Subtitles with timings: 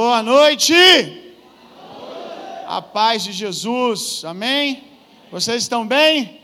[0.00, 0.72] Boa noite.
[2.68, 4.84] A paz de Jesus, amém?
[5.28, 6.40] Vocês estão bem?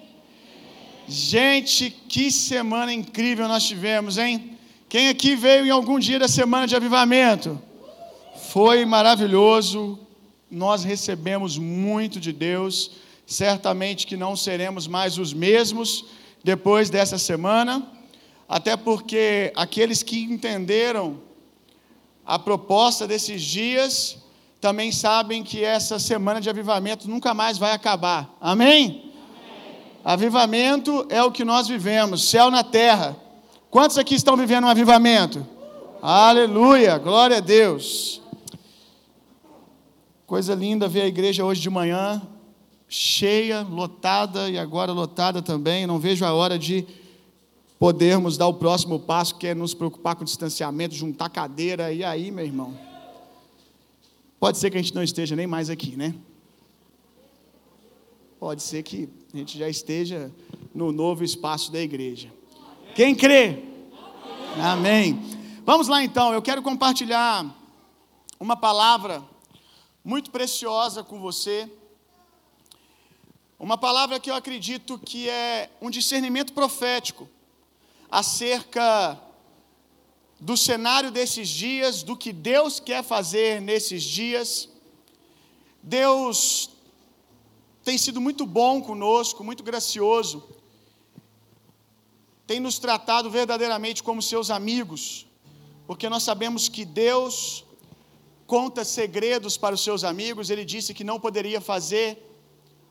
[1.07, 4.59] Gente, que semana incrível nós tivemos, hein?
[4.89, 7.63] Quem aqui veio em algum dia da semana de avivamento?
[8.51, 10.01] Foi maravilhoso,
[10.51, 12.91] nós recebemos muito de Deus,
[13.25, 16.07] certamente que não seremos mais os mesmos
[16.43, 17.87] depois dessa semana,
[18.49, 21.21] até porque aqueles que entenderam
[22.27, 24.19] a proposta desses dias
[24.61, 28.35] também sabem que essa semana de avivamento nunca mais vai acabar.
[28.41, 28.73] Amém?
[28.87, 29.13] Amém?
[30.03, 33.15] Avivamento é o que nós vivemos, céu na terra.
[33.71, 35.47] Quantos aqui estão vivendo um avivamento?
[36.01, 38.23] Aleluia, glória a Deus.
[40.27, 42.23] Coisa linda ver a igreja hoje de manhã,
[42.89, 45.87] cheia, lotada e agora lotada também.
[45.87, 46.87] Não vejo a hora de
[47.85, 51.93] podermos dar o próximo passo, que é nos preocupar com o distanciamento, juntar cadeira.
[51.93, 52.75] E aí, meu irmão?
[54.41, 56.15] Pode ser que a gente não esteja nem mais aqui, né?
[58.41, 60.33] Pode ser que a gente já esteja
[60.75, 62.33] no novo espaço da igreja.
[62.95, 63.63] Quem crê?
[64.59, 65.21] Amém.
[65.67, 67.45] Vamos lá então, eu quero compartilhar
[68.41, 69.23] uma palavra
[70.03, 71.71] muito preciosa com você.
[73.59, 77.29] Uma palavra que eu acredito que é um discernimento profético
[78.15, 79.21] acerca
[80.39, 84.69] do cenário desses dias, do que Deus quer fazer nesses dias.
[85.83, 86.71] Deus
[87.83, 90.45] tem sido muito bom conosco, muito gracioso,
[92.47, 95.27] tem nos tratado verdadeiramente como seus amigos,
[95.85, 97.65] porque nós sabemos que Deus
[98.47, 102.09] conta segredos para os seus amigos, ele disse que não poderia fazer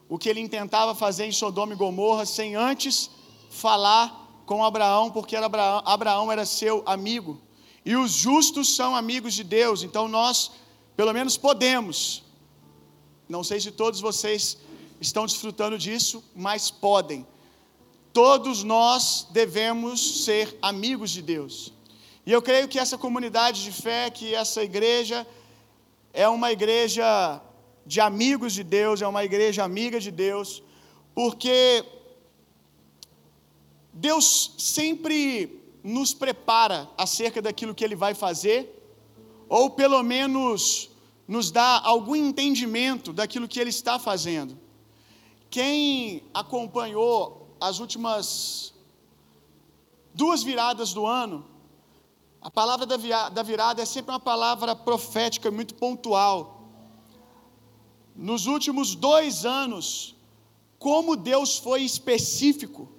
[0.10, 3.10] o que ele intentava fazer em Sodoma e Gomorra sem antes
[3.50, 7.42] falar com Abraão, porque era Abraão, Abraão era seu amigo.
[7.86, 10.52] E os justos são amigos de Deus, então nós,
[10.96, 12.24] pelo menos, podemos.
[13.28, 14.58] Não sei se todos vocês
[15.00, 17.26] estão desfrutando disso, mas podem.
[18.14, 21.74] Todos nós devemos ser amigos de Deus.
[22.26, 25.28] E eu creio que essa comunidade de fé, que essa igreja,
[26.14, 27.42] é uma igreja
[27.86, 30.64] de amigos de Deus, é uma igreja amiga de Deus,
[31.14, 31.84] porque
[33.94, 38.84] Deus sempre nos prepara acerca daquilo que Ele vai fazer,
[39.48, 40.90] ou pelo menos
[41.28, 44.58] nos dá algum entendimento daquilo que Ele está fazendo.
[45.50, 48.74] Quem acompanhou as últimas
[50.14, 51.46] duas viradas do ano,
[52.42, 56.68] a palavra da virada é sempre uma palavra profética, muito pontual.
[58.16, 60.16] Nos últimos dois anos,
[60.78, 62.90] como Deus foi específico,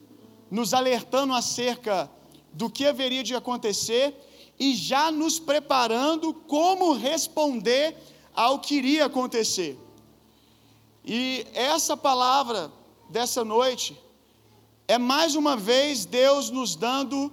[0.55, 2.09] nos alertando acerca
[2.53, 4.15] do que haveria de acontecer
[4.57, 7.97] e já nos preparando como responder
[8.33, 9.77] ao que iria acontecer.
[11.05, 12.71] E essa palavra
[13.11, 14.01] dessa noite
[14.87, 17.33] é mais uma vez Deus nos dando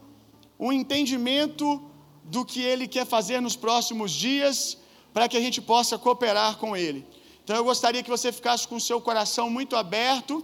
[0.60, 1.80] um entendimento
[2.24, 4.80] do que Ele quer fazer nos próximos dias,
[5.14, 7.06] para que a gente possa cooperar com Ele.
[7.44, 10.44] Então eu gostaria que você ficasse com o seu coração muito aberto,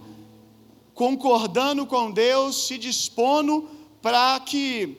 [0.98, 3.70] concordando com Deus, se dispondo
[4.02, 4.98] para que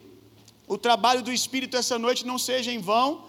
[0.66, 3.26] o trabalho do Espírito essa noite não seja em vão,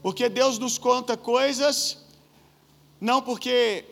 [0.00, 1.98] porque Deus nos conta coisas,
[3.00, 3.84] não porque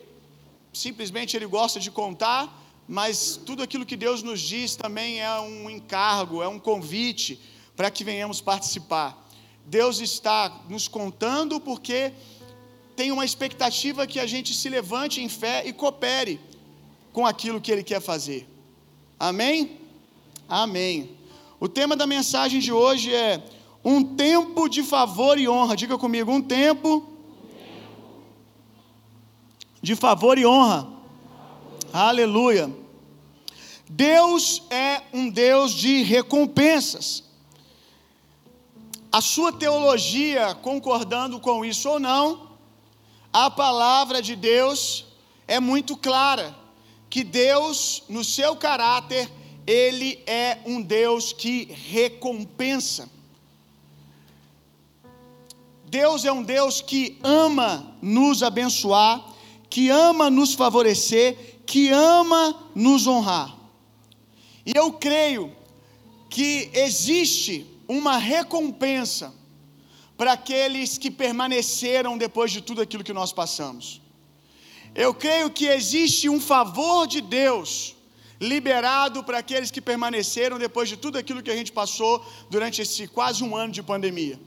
[0.71, 2.41] simplesmente Ele gosta de contar,
[2.87, 7.37] mas tudo aquilo que Deus nos diz também é um encargo, é um convite
[7.75, 9.09] para que venhamos participar.
[9.65, 12.13] Deus está nos contando porque
[12.95, 16.39] tem uma expectativa que a gente se levante em fé e coopere
[17.11, 18.47] com aquilo que Ele quer fazer.
[19.19, 19.79] Amém?
[20.47, 21.17] Amém.
[21.59, 23.41] O tema da mensagem de hoje é
[23.83, 25.75] um tempo de favor e honra.
[25.75, 27.07] Diga comigo, um tempo
[29.81, 30.87] de favor e honra.
[31.93, 32.71] Aleluia.
[33.89, 37.23] Deus é um Deus de recompensas.
[39.11, 42.51] A sua teologia, concordando com isso ou não,
[43.33, 45.05] a palavra de Deus
[45.47, 46.60] é muito clara
[47.11, 49.29] que Deus, no seu caráter,
[49.67, 53.09] ele é um Deus que recompensa.
[55.87, 59.21] Deus é um Deus que ama nos abençoar,
[59.69, 63.57] que ama nos favorecer, que ama nos honrar.
[64.65, 65.53] E eu creio
[66.29, 69.33] que existe uma recompensa
[70.15, 74.00] para aqueles que permaneceram depois de tudo aquilo que nós passamos.
[74.93, 77.95] Eu creio que existe um favor de Deus
[78.39, 83.07] liberado para aqueles que permaneceram depois de tudo aquilo que a gente passou durante esse
[83.07, 84.39] quase um ano de pandemia.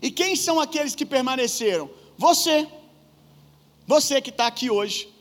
[0.00, 1.90] E quem são aqueles que permaneceram?
[2.16, 2.68] Você,
[3.86, 5.12] você que está aqui hoje,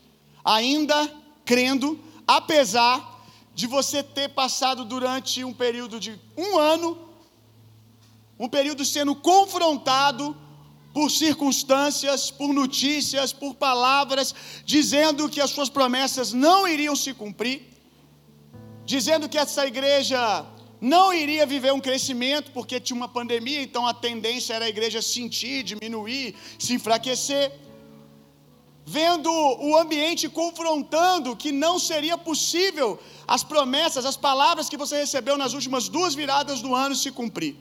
[0.43, 1.11] ainda
[1.45, 3.25] crendo, apesar
[3.55, 6.97] de você ter passado durante um período de um ano,
[8.37, 10.37] um período sendo confrontado
[10.97, 14.33] por circunstâncias, por notícias, por palavras,
[14.65, 17.59] dizendo que as suas promessas não iriam se cumprir,
[18.83, 20.19] dizendo que essa igreja
[20.81, 24.99] não iria viver um crescimento porque tinha uma pandemia, então a tendência era a igreja
[24.99, 27.51] sentir, diminuir, se enfraquecer.
[28.83, 29.31] Vendo
[29.69, 35.53] o ambiente confrontando que não seria possível as promessas, as palavras que você recebeu nas
[35.53, 37.55] últimas duas viradas do ano se cumprir.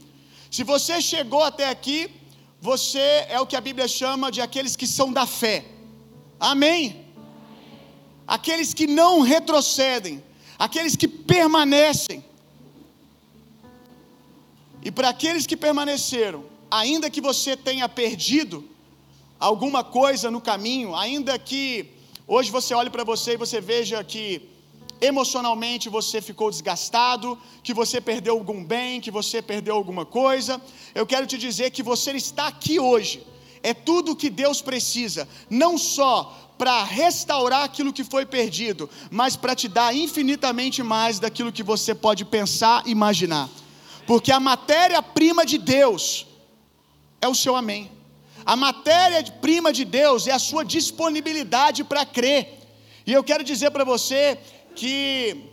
[0.50, 1.98] Se você chegou até aqui,
[2.70, 5.58] você é o que a Bíblia chama de aqueles que são da fé.
[6.52, 6.82] Amém?
[8.36, 10.16] Aqueles que não retrocedem,
[10.58, 12.18] aqueles que permanecem.
[14.86, 18.56] E para aqueles que permaneceram, ainda que você tenha perdido
[19.38, 21.62] alguma coisa no caminho, ainda que
[22.26, 24.26] hoje você olhe para você e você veja que
[25.00, 30.60] emocionalmente você ficou desgastado, que você perdeu algum bem, que você perdeu alguma coisa,
[30.94, 33.26] eu quero te dizer que você está aqui hoje.
[33.62, 39.36] É tudo o que Deus precisa, não só para restaurar aquilo que foi perdido, mas
[39.36, 43.48] para te dar infinitamente mais daquilo que você pode pensar e imaginar.
[44.06, 46.26] Porque a matéria-prima de Deus
[47.20, 47.90] é o seu amém.
[48.44, 52.56] A matéria-prima de Deus é a sua disponibilidade para crer.
[53.04, 54.38] E eu quero dizer para você
[54.76, 55.50] que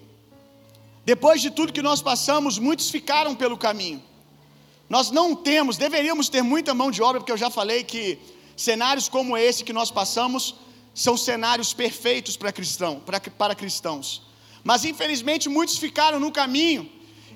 [1.05, 4.01] depois de tudo que nós passamos, muitos ficaram pelo caminho.
[4.89, 8.19] Nós não temos, deveríamos ter muita mão de obra, porque eu já falei que
[8.55, 10.55] cenários como esse que nós passamos
[10.93, 14.21] são cenários perfeitos para cristão, para, para cristãos.
[14.63, 16.89] Mas infelizmente muitos ficaram no caminho.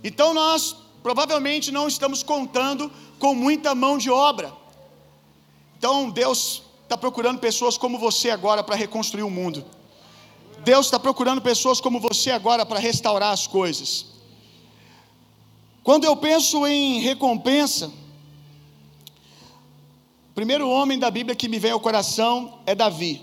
[0.03, 4.53] Então nós provavelmente não estamos contando com muita mão de obra.
[5.77, 9.65] Então Deus está procurando pessoas como você agora para reconstruir o mundo.
[10.67, 14.07] Deus está procurando pessoas como você agora para restaurar as coisas.
[15.81, 17.87] Quando eu penso em recompensa,
[20.31, 23.13] o primeiro homem da Bíblia que me vem ao coração é Davi.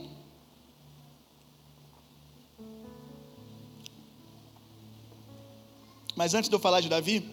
[6.16, 7.30] Mas antes de eu falar de Davi,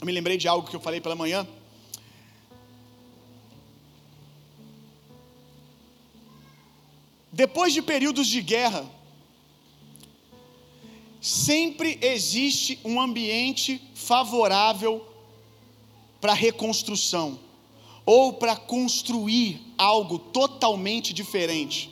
[0.00, 1.44] eu me lembrei de algo que eu falei pela manhã.
[7.32, 8.88] Depois de períodos de guerra,
[11.24, 15.02] sempre existe um ambiente favorável
[16.20, 17.38] para reconstrução
[18.04, 21.90] ou para construir algo totalmente diferente.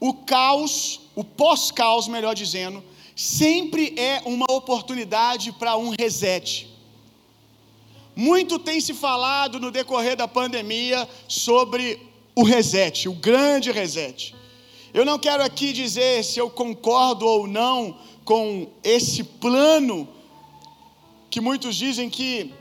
[0.00, 2.82] O caos, o pós-caos, melhor dizendo,
[3.14, 6.66] sempre é uma oportunidade para um reset.
[8.16, 12.00] Muito tem se falado no decorrer da pandemia sobre
[12.34, 14.34] o reset, o grande reset.
[14.92, 20.08] Eu não quero aqui dizer se eu concordo ou não com esse plano
[21.30, 22.54] que muitos dizem que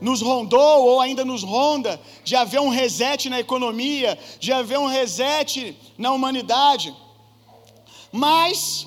[0.00, 4.86] nos rondou ou ainda nos ronda de haver um reset na economia, de haver um
[4.86, 6.94] reset na humanidade.
[8.10, 8.86] Mas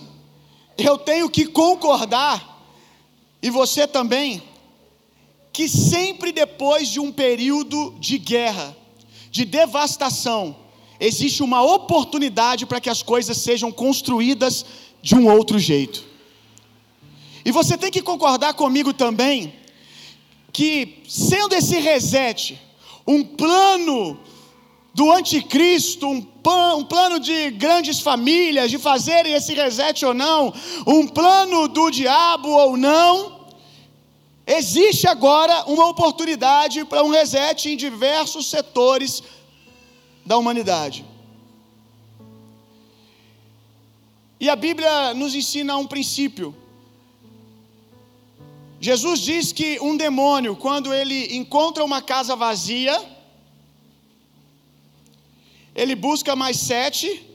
[0.77, 2.67] eu tenho que concordar,
[3.41, 4.43] e você também,
[5.53, 8.75] que sempre depois de um período de guerra,
[9.31, 10.55] de devastação,
[10.99, 14.65] existe uma oportunidade para que as coisas sejam construídas
[15.05, 16.03] de um outro jeito.
[17.45, 19.53] E você tem que concordar comigo também
[20.51, 22.59] que, sendo esse reset
[23.05, 24.19] um plano
[24.95, 26.27] do anticristo, um,
[26.75, 30.51] um plano de grandes famílias, de fazerem esse reset ou não,
[30.87, 33.45] um plano do diabo ou não,
[34.47, 39.21] existe agora uma oportunidade para um reset em diversos setores
[40.25, 41.05] da humanidade.
[44.39, 46.55] E a Bíblia nos ensina um princípio.
[48.79, 52.93] Jesus diz que um demônio, quando ele encontra uma casa vazia,
[55.73, 57.25] ele busca mais sete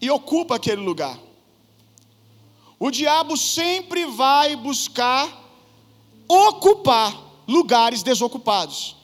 [0.00, 1.18] e ocupa aquele lugar.
[2.78, 5.28] O diabo sempre vai buscar
[6.26, 7.14] ocupar
[7.46, 8.96] lugares desocupados.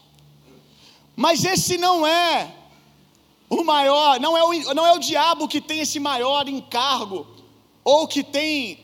[1.15, 2.56] Mas esse não é
[3.49, 7.25] o maior, não é o, não é o diabo que tem esse maior encargo,
[7.83, 8.79] ou que tem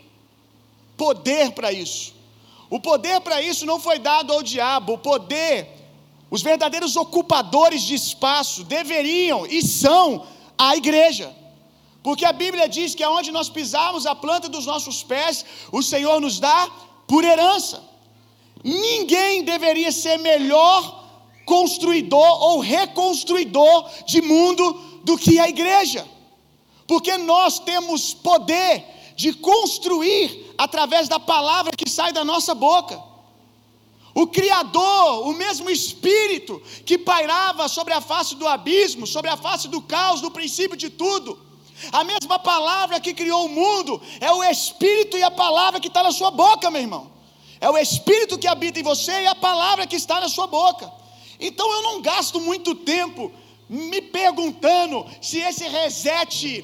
[0.96, 2.14] poder para isso.
[2.70, 5.70] O poder para isso não foi dado ao diabo, o poder,
[6.32, 10.26] os verdadeiros ocupadores de espaço deveriam e são
[10.58, 11.36] a igreja.
[12.02, 16.20] Porque a Bíblia diz que aonde nós pisarmos a planta dos nossos pés, o Senhor
[16.20, 16.70] nos dá
[17.08, 17.84] por herança.
[18.64, 21.03] Ninguém deveria ser melhor
[21.46, 24.74] construidor ou reconstruidor de mundo
[25.04, 26.08] do que a igreja.
[26.88, 28.86] Porque nós temos poder
[29.16, 33.02] de construir através da palavra que sai da nossa boca.
[34.16, 39.68] O Criador, o mesmo Espírito que pairava sobre a face do abismo, sobre a face
[39.68, 41.40] do caos, no princípio de tudo.
[41.92, 46.04] A mesma palavra que criou o mundo é o Espírito e a palavra que está
[46.04, 47.12] na sua boca, meu irmão.
[47.60, 50.92] É o Espírito que habita em você e a palavra que está na sua boca.
[51.40, 53.32] Então eu não gasto muito tempo
[53.70, 56.64] me perguntando se esse reset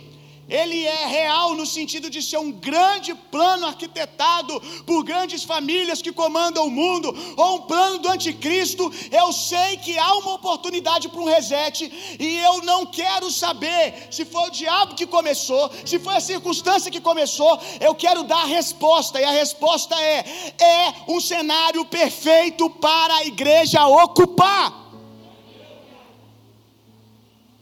[0.50, 6.12] ele é real no sentido de ser um grande plano arquitetado por grandes famílias que
[6.12, 8.92] comandam o mundo, ou um plano do anticristo.
[9.12, 14.26] Eu sei que há uma oportunidade para um reset, e eu não quero saber se
[14.26, 17.60] foi o diabo que começou, se foi a circunstância que começou.
[17.80, 20.26] Eu quero dar a resposta, e a resposta é:
[20.60, 24.90] é um cenário perfeito para a igreja ocupar.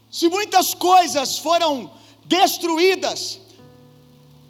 [0.09, 1.91] Se muitas coisas foram
[2.27, 3.39] destruídas.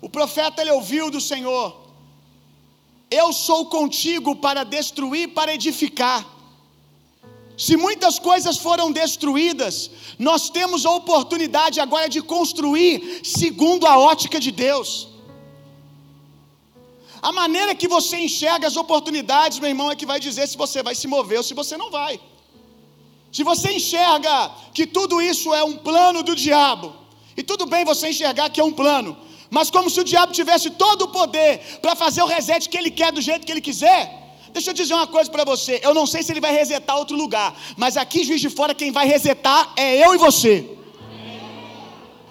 [0.02, 1.68] O profeta ele ouviu do Senhor:
[3.10, 6.22] Eu sou contigo para destruir, para edificar.
[7.66, 14.40] Se muitas coisas foram destruídas, nós temos a oportunidade agora de construir segundo a ótica
[14.40, 14.90] de Deus.
[17.20, 20.84] A maneira que você enxerga as oportunidades, meu irmão, é que vai dizer se você
[20.84, 22.20] vai se mover ou se você não vai.
[23.32, 26.94] Se você enxerga que tudo isso é um plano do diabo,
[27.38, 29.16] e tudo bem você enxergar que é um plano,
[29.50, 32.92] mas como se o diabo tivesse todo o poder para fazer o reset que ele
[32.92, 34.02] quer do jeito que ele quiser.
[34.52, 35.80] Deixa eu dizer uma coisa para você.
[35.84, 38.92] Eu não sei se ele vai resetar outro lugar, mas aqui, juiz de fora, quem
[38.92, 40.68] vai resetar é eu e você.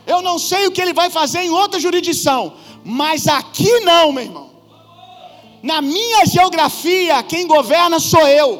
[0.06, 4.25] Eu não sei o que ele vai fazer em outra jurisdição, mas aqui não, meu
[4.25, 4.50] irmão.
[5.62, 8.50] Na minha geografia, quem governa sou eu.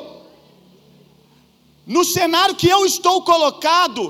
[1.87, 4.03] No cenário que eu estou colocado,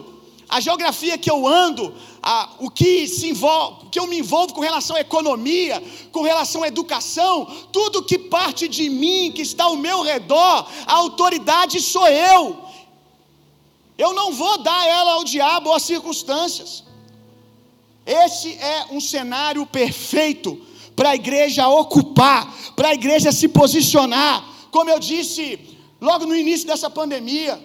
[0.48, 1.94] a geografia que eu ando,
[2.28, 5.80] a, o que se envolve, que eu me envolvo com relação à economia,
[6.10, 10.94] com relação à educação, tudo que parte de mim, que está ao meu redor, a
[10.94, 12.58] autoridade sou eu.
[13.96, 16.82] Eu não vou dar ela ao diabo ou às circunstâncias.
[18.04, 20.60] Esse é um cenário perfeito
[20.96, 24.44] para a igreja ocupar, para a igreja se posicionar.
[24.72, 25.60] Como eu disse
[26.00, 27.62] logo no início dessa pandemia,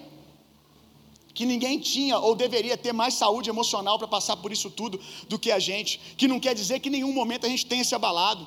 [1.42, 4.96] que ninguém tinha ou deveria ter mais saúde emocional para passar por isso tudo
[5.32, 7.86] do que a gente, que não quer dizer que em nenhum momento a gente tenha
[7.90, 8.44] se abalado,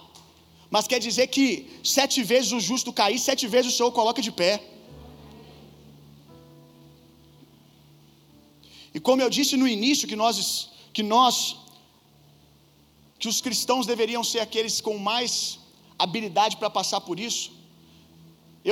[0.75, 1.47] mas quer dizer que
[1.83, 4.53] sete vezes o justo cair, sete vezes o Senhor coloca de pé.
[8.95, 10.37] E como eu disse no início que nós
[10.97, 11.37] que nós
[13.19, 15.59] que os cristãos deveriam ser aqueles com mais
[15.99, 17.47] habilidade para passar por isso,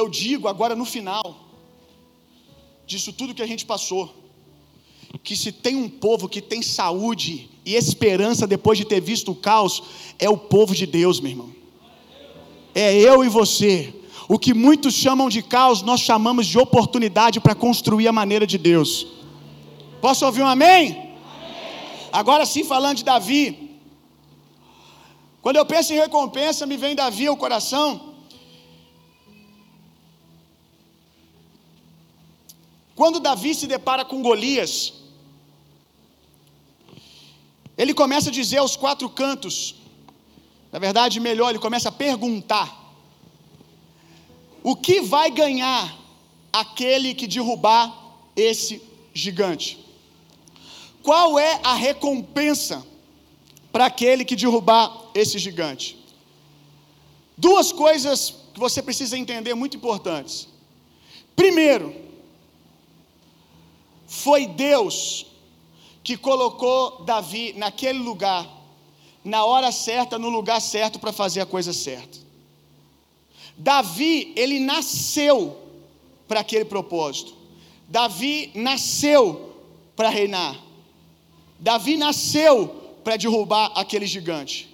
[0.00, 1.24] eu digo agora no final,
[2.92, 4.14] disso tudo que a gente passou,
[5.22, 9.34] que se tem um povo que tem saúde e esperança depois de ter visto o
[9.34, 9.82] caos,
[10.18, 11.50] é o povo de Deus, meu irmão.
[12.74, 13.94] É eu e você.
[14.28, 18.58] O que muitos chamam de caos, nós chamamos de oportunidade para construir a maneira de
[18.58, 19.06] Deus.
[20.02, 20.90] Posso ouvir um amém?
[20.90, 21.12] amém?
[22.12, 23.78] Agora sim, falando de Davi.
[25.40, 28.11] Quando eu penso em recompensa, me vem Davi ao coração.
[32.94, 34.92] Quando Davi se depara com Golias,
[37.76, 39.74] ele começa a dizer aos quatro cantos,
[40.70, 42.94] na verdade, melhor, ele começa a perguntar:
[44.62, 45.98] o que vai ganhar
[46.52, 47.92] aquele que derrubar
[48.36, 48.82] esse
[49.14, 49.78] gigante?
[51.02, 52.86] Qual é a recompensa
[53.72, 55.98] para aquele que derrubar esse gigante?
[57.36, 60.46] Duas coisas que você precisa entender muito importantes.
[61.34, 62.11] Primeiro,
[64.12, 65.24] foi Deus
[66.04, 68.46] que colocou Davi naquele lugar,
[69.24, 72.18] na hora certa, no lugar certo para fazer a coisa certa.
[73.56, 75.56] Davi, ele nasceu
[76.28, 77.32] para aquele propósito.
[77.88, 79.54] Davi nasceu
[79.96, 80.60] para reinar.
[81.58, 82.68] Davi nasceu
[83.02, 84.68] para derrubar aquele gigante.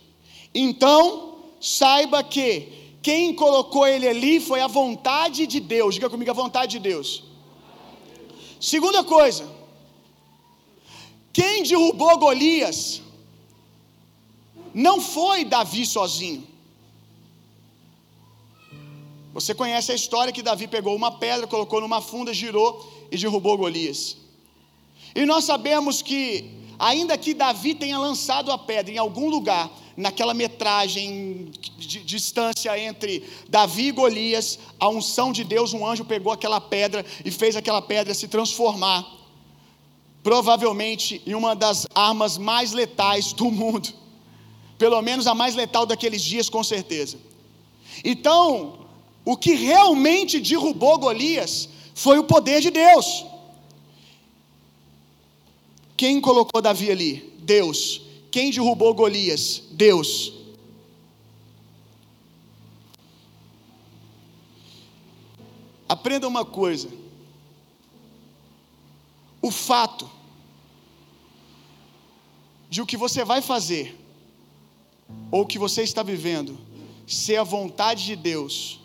[0.52, 5.94] Então, saiba que quem colocou ele ali foi a vontade de Deus.
[5.94, 7.27] Diga comigo a vontade de Deus.
[8.60, 9.48] Segunda coisa,
[11.32, 13.00] quem derrubou Golias
[14.74, 16.46] não foi Davi sozinho.
[19.32, 23.56] Você conhece a história que Davi pegou uma pedra, colocou numa funda, girou e derrubou
[23.56, 24.16] Golias.
[25.14, 30.32] E nós sabemos que, ainda que Davi tenha lançado a pedra em algum lugar, naquela
[30.32, 36.60] metragem de distância entre Davi e Golias, a unção de Deus, um anjo pegou aquela
[36.60, 39.04] pedra e fez aquela pedra se transformar,
[40.22, 43.92] provavelmente em uma das armas mais letais do mundo,
[44.78, 47.18] pelo menos a mais letal daqueles dias, com certeza.
[48.04, 48.86] Então,
[49.24, 53.26] o que realmente derrubou Golias foi o poder de Deus.
[55.96, 57.34] Quem colocou Davi ali?
[57.40, 58.07] Deus.
[58.30, 59.62] Quem derrubou Golias?
[59.70, 60.32] Deus.
[65.88, 66.88] Aprenda uma coisa.
[69.40, 70.10] O fato
[72.68, 73.96] de o que você vai fazer
[75.30, 76.58] ou o que você está vivendo
[77.06, 78.78] ser a vontade de Deus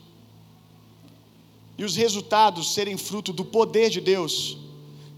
[1.77, 4.57] e os resultados serem fruto do poder de Deus,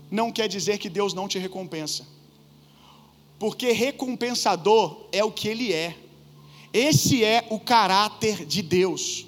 [0.09, 2.14] não quer dizer que Deus não te recompensa.
[3.37, 5.95] Porque recompensador é o que ele é.
[6.73, 9.25] Esse é o caráter de Deus.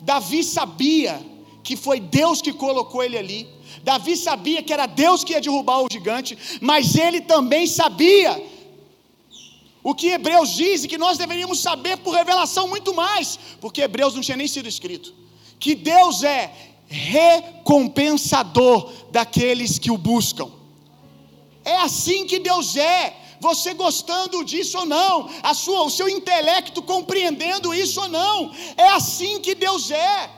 [0.00, 1.24] Davi sabia
[1.62, 3.48] que foi Deus que colocou ele ali.
[3.82, 8.42] Davi sabia que era Deus que ia derrubar o gigante, mas ele também sabia
[9.82, 14.14] o que Hebreus diz e que nós deveríamos saber por revelação muito mais, porque Hebreus
[14.14, 15.12] não tinha nem sido escrito.
[15.58, 16.52] Que Deus é
[16.88, 20.61] recompensador daqueles que o buscam.
[21.64, 23.16] É assim que Deus é.
[23.40, 28.88] Você gostando disso ou não, a sua, o seu intelecto compreendendo isso ou não, é
[28.90, 30.30] assim que Deus é,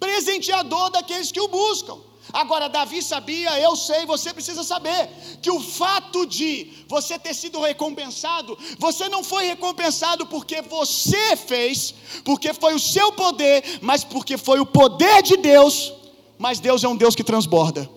[0.00, 1.98] presenteador daqueles que o buscam.
[2.32, 5.10] Agora, Davi sabia, eu sei, você precisa saber,
[5.42, 11.94] que o fato de você ter sido recompensado, você não foi recompensado porque você fez,
[12.24, 15.92] porque foi o seu poder, mas porque foi o poder de Deus.
[16.38, 17.88] Mas Deus é um Deus que transborda.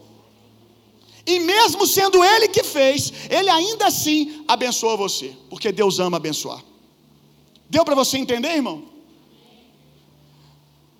[1.26, 6.64] E mesmo sendo Ele que fez, Ele ainda assim abençoa você, porque Deus ama abençoar.
[7.70, 8.84] Deu para você entender, irmão?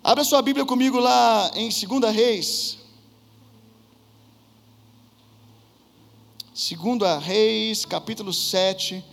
[0.02, 2.78] Abra sua Bíblia comigo lá em 2 Reis.
[6.54, 9.04] 2 Reis, capítulo 7,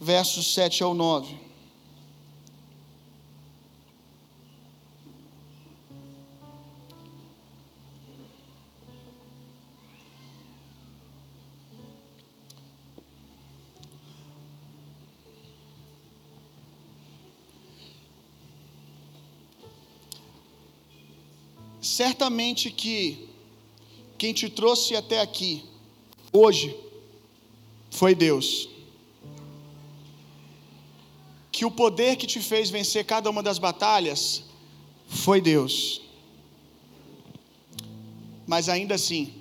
[0.00, 1.47] versos 7 ao 9.
[21.98, 23.28] Certamente que
[24.16, 25.64] quem te trouxe até aqui,
[26.32, 26.76] hoje,
[27.90, 28.68] foi Deus.
[31.50, 34.44] Que o poder que te fez vencer cada uma das batalhas
[35.08, 36.00] foi Deus.
[38.46, 39.34] Mas ainda assim,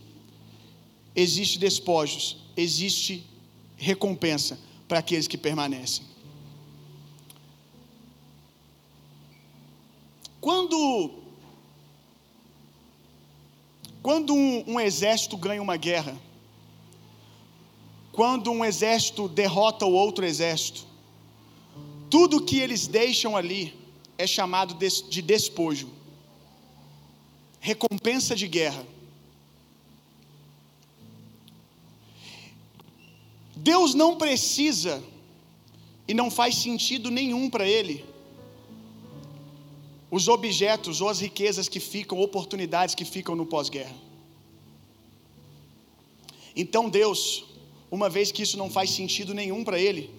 [1.16, 3.24] existe despojos, existe
[3.76, 6.04] recompensa para aqueles que permanecem.
[10.42, 11.27] Quando
[14.08, 16.18] quando um, um exército ganha uma guerra,
[18.14, 20.88] quando um exército derrota o outro exército,
[22.10, 23.78] tudo que eles deixam ali
[24.18, 24.76] é chamado
[25.10, 25.90] de despojo,
[27.60, 28.88] recompensa de guerra.
[33.58, 35.04] Deus não precisa
[36.08, 38.06] e não faz sentido nenhum para Ele
[40.10, 43.96] os objetos ou as riquezas que ficam, oportunidades que ficam no pós-guerra.
[46.56, 47.46] Então Deus,
[47.92, 50.10] uma vez que isso não faz sentido nenhum para Ele,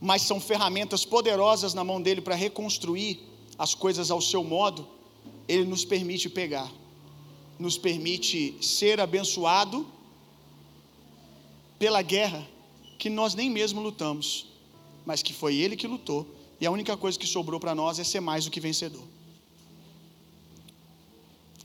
[0.00, 3.20] mas são ferramentas poderosas na mão dele para reconstruir
[3.58, 4.86] as coisas ao seu modo,
[5.48, 6.70] Ele nos permite pegar,
[7.58, 9.86] nos permite ser abençoado
[11.78, 12.46] pela guerra
[12.98, 14.46] que nós nem mesmo lutamos,
[15.04, 16.26] mas que foi Ele que lutou,
[16.60, 19.02] e a única coisa que sobrou para nós é ser mais do que vencedor.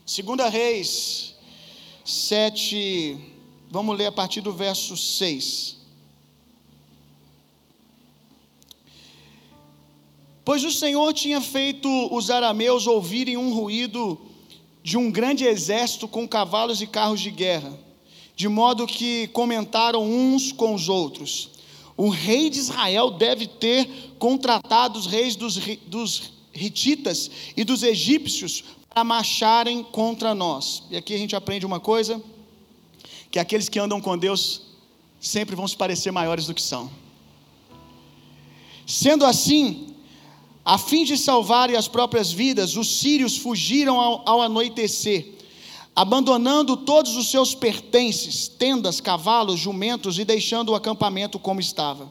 [0.05, 1.33] Segunda Reis
[2.03, 3.17] 7,
[3.71, 5.77] vamos ler a partir do verso 6.
[10.45, 14.21] Pois o Senhor tinha feito os arameus ouvirem um ruído
[14.83, 17.75] de um grande exército com cavalos e carros de guerra,
[18.35, 21.49] de modo que comentaram uns com os outros:
[21.97, 28.63] O rei de Israel deve ter contratado os reis dos, dos Hititas e dos egípcios
[28.95, 30.83] para marcharem contra nós.
[30.89, 32.23] E aqui a gente aprende uma coisa:
[33.29, 34.61] que aqueles que andam com Deus
[35.19, 36.89] sempre vão se parecer maiores do que são.
[38.87, 39.93] Sendo assim,
[40.63, 45.33] a fim de salvarem as próprias vidas, os sírios fugiram ao, ao anoitecer,
[45.93, 52.09] abandonando todos os seus pertences, tendas, cavalos, jumentos e deixando o acampamento como estava.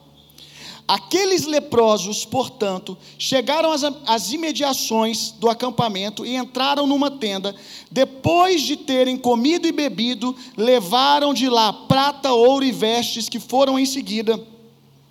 [0.87, 7.55] Aqueles leprosos, portanto, chegaram às, às, imediações do acampamento e entraram numa tenda.
[7.89, 13.79] Depois de terem comido e bebido, levaram de lá prata, ouro e vestes que foram
[13.79, 14.39] em seguida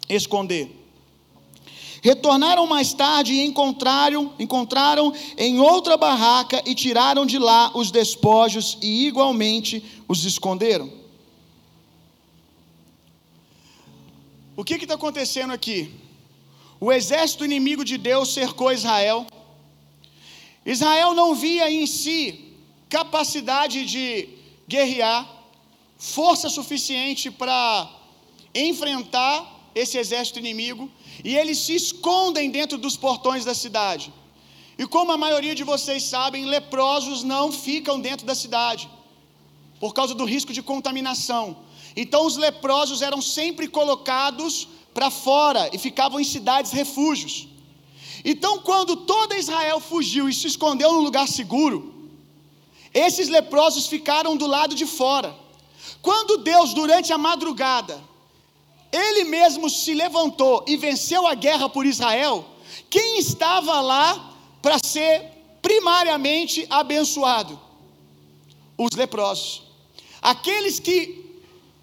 [0.08, 0.70] esconder.
[2.00, 8.78] Retornaram mais tarde e encontraram, encontraram em outra barraca e tiraram de lá os despojos
[8.80, 11.03] e igualmente os esconderam.
[14.56, 15.92] O que está acontecendo aqui?
[16.78, 19.26] O exército inimigo de Deus cercou Israel.
[20.64, 22.52] Israel não via em si
[22.88, 24.28] capacidade de
[24.68, 25.28] guerrear,
[25.98, 27.90] força suficiente para
[28.54, 29.36] enfrentar
[29.74, 30.88] esse exército inimigo
[31.24, 34.12] e eles se escondem dentro dos portões da cidade.
[34.78, 38.88] E como a maioria de vocês sabem, leprosos não ficam dentro da cidade,
[39.80, 41.56] por causa do risco de contaminação.
[41.96, 47.48] Então os leprosos eram sempre colocados para fora e ficavam em cidades refúgios.
[48.24, 52.08] Então, quando toda Israel fugiu e se escondeu num lugar seguro,
[52.92, 55.36] esses leprosos ficaram do lado de fora.
[56.00, 58.02] Quando Deus, durante a madrugada,
[58.90, 62.46] ele mesmo se levantou e venceu a guerra por Israel,
[62.88, 67.60] quem estava lá para ser primariamente abençoado?
[68.78, 69.62] Os leprosos.
[70.22, 71.33] Aqueles que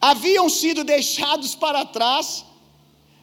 [0.09, 2.43] haviam sido deixados para trás,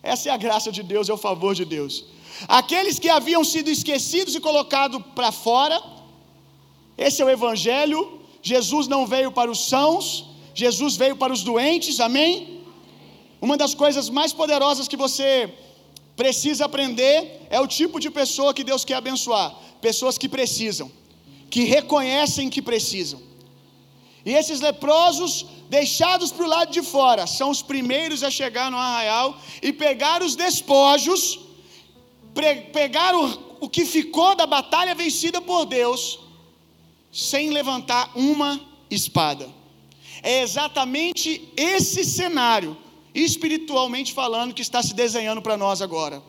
[0.03, 2.05] essa é a graça de Deus, é o favor de Deus.
[2.47, 5.83] Aqueles que haviam sido esquecidos e colocados para fora,
[6.97, 8.01] esse é o Evangelho.
[8.41, 12.63] Jesus não veio para os sãos, Jesus veio para os doentes, amém?
[13.41, 15.53] Uma das coisas mais poderosas que você
[16.17, 20.91] precisa aprender é o tipo de pessoa que Deus quer abençoar: pessoas que precisam,
[21.51, 23.28] que reconhecem que precisam.
[24.29, 28.77] E esses leprosos, deixados para o lado de fora, são os primeiros a chegar no
[28.77, 31.41] arraial e pegar os despojos,
[32.71, 36.21] pegar o, o que ficou da batalha vencida por Deus,
[37.11, 38.61] sem levantar uma
[38.91, 39.49] espada.
[40.23, 42.77] É exatamente esse cenário
[43.15, 46.23] espiritualmente falando, que está se desenhando para nós agora.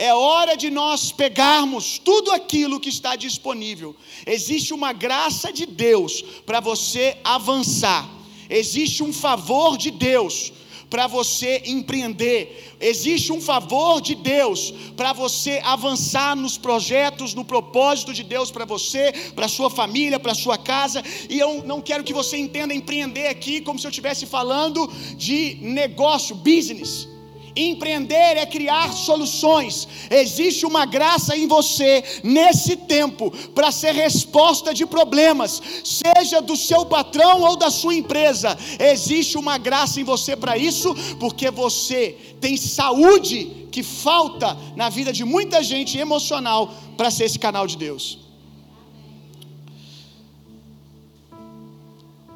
[0.00, 3.94] É hora de nós pegarmos tudo aquilo que está disponível.
[4.26, 8.08] Existe uma graça de Deus para você avançar.
[8.48, 10.54] Existe um favor de Deus
[10.88, 12.74] para você empreender.
[12.80, 18.64] Existe um favor de Deus para você avançar nos projetos, no propósito de Deus para
[18.64, 21.04] você, para sua família, para sua casa.
[21.28, 25.58] E eu não quero que você entenda empreender aqui como se eu estivesse falando de
[25.60, 27.19] negócio, business.
[27.56, 29.88] Empreender é criar soluções.
[30.10, 36.86] Existe uma graça em você nesse tempo para ser resposta de problemas, seja do seu
[36.86, 38.56] patrão ou da sua empresa.
[38.78, 45.12] Existe uma graça em você para isso, porque você tem saúde que falta na vida
[45.12, 48.18] de muita gente emocional para ser esse canal de Deus.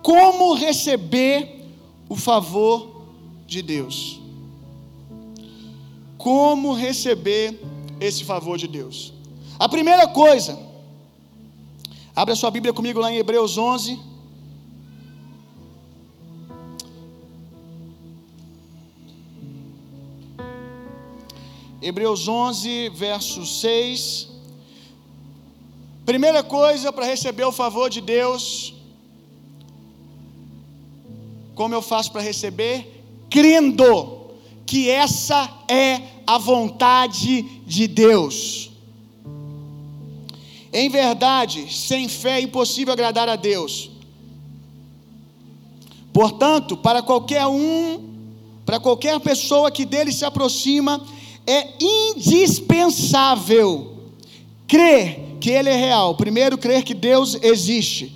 [0.03, 1.65] Como receber
[2.09, 3.07] o favor
[3.47, 4.24] de Deus?
[6.25, 7.61] Como receber
[8.01, 9.13] esse favor de Deus.
[9.59, 10.59] A primeira coisa,
[12.17, 14.01] abre a sua Bíblia comigo lá em Hebreus 11.
[21.83, 24.31] Hebreus 11, verso 6.
[26.07, 28.73] Primeira coisa para receber o favor de Deus,
[31.55, 33.05] como eu faço para receber?
[33.29, 34.31] Crendo
[34.65, 38.71] que essa é a vontade de Deus.
[40.73, 43.91] Em verdade, sem fé é impossível agradar a Deus.
[46.13, 48.01] Portanto, para qualquer um,
[48.65, 51.01] para qualquer pessoa que dele se aproxima,
[51.47, 53.93] é indispensável
[54.67, 56.15] crer que ele é real.
[56.15, 58.11] Primeiro, crer que Deus existe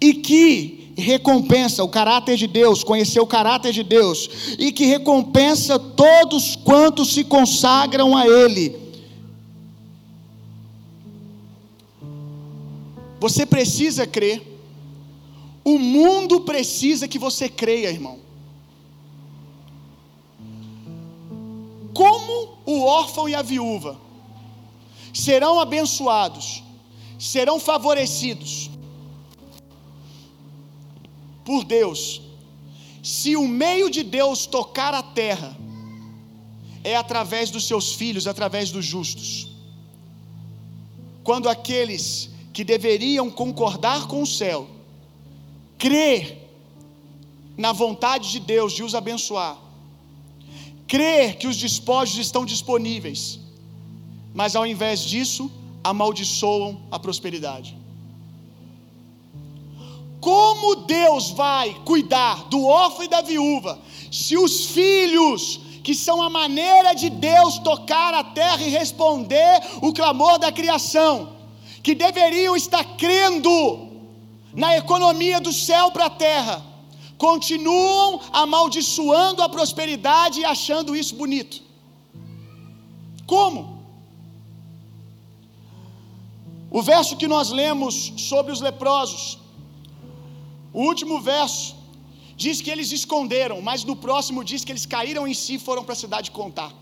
[0.00, 5.78] e que recompensa o caráter de Deus, conhecer o caráter de Deus, e que recompensa
[5.78, 8.78] todos quantos se consagram a Ele.
[13.20, 14.42] Você precisa crer,
[15.62, 18.18] o mundo precisa que você creia, irmão.
[21.92, 24.00] Como o órfão e a viúva
[25.12, 26.62] serão abençoados,
[27.18, 28.69] serão favorecidos,
[31.50, 32.22] por Deus,
[33.02, 35.56] se o meio de Deus tocar a terra,
[36.84, 39.48] é através dos seus filhos, através dos justos.
[41.24, 44.68] Quando aqueles que deveriam concordar com o céu,
[45.76, 46.38] crer
[47.56, 49.58] na vontade de Deus de os abençoar,
[50.86, 53.40] crer que os despojos estão disponíveis,
[54.32, 55.50] mas ao invés disso,
[55.82, 57.79] amaldiçoam a prosperidade.
[60.20, 63.80] Como Deus vai cuidar do órfão e da viúva
[64.10, 69.92] se os filhos, que são a maneira de Deus tocar a terra e responder o
[69.92, 71.36] clamor da criação,
[71.82, 73.88] que deveriam estar crendo
[74.52, 76.62] na economia do céu para a terra,
[77.16, 81.62] continuam amaldiçoando a prosperidade e achando isso bonito.
[83.26, 83.80] Como?
[86.70, 89.39] O verso que nós lemos sobre os leprosos,
[90.72, 91.76] o último verso,
[92.36, 95.82] diz que eles esconderam, mas no próximo diz que eles caíram em si e foram
[95.84, 96.72] para a cidade contar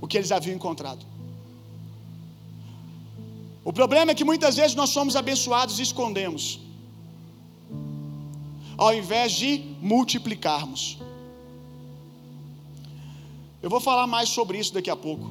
[0.00, 1.04] o que eles haviam encontrado.
[3.64, 6.44] O problema é que muitas vezes nós somos abençoados e escondemos,
[8.76, 10.82] ao invés de multiplicarmos.
[13.62, 15.26] Eu vou falar mais sobre isso daqui a pouco.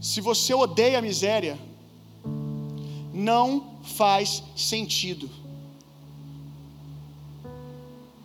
[0.00, 1.56] Se você odeia a miséria,
[3.12, 5.28] não faz sentido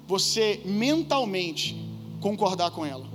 [0.08, 1.76] você mentalmente
[2.21, 3.06] concordar com ela.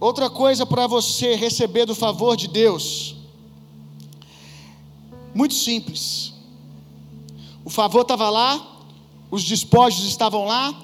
[0.00, 3.14] Outra coisa para você receber do favor de Deus,
[5.32, 6.34] muito simples.
[7.64, 8.82] O favor estava lá,
[9.30, 10.74] os despojos estavam lá,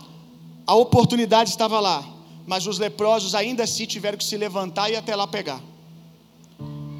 [0.66, 2.08] a oportunidade estava lá,
[2.46, 5.60] mas os leprosos ainda assim tiveram que se levantar e até lá pegar.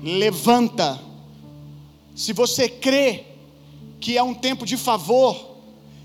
[0.03, 1.01] Levanta.
[2.15, 3.25] Se você crê
[4.01, 5.59] que é um tempo de favor,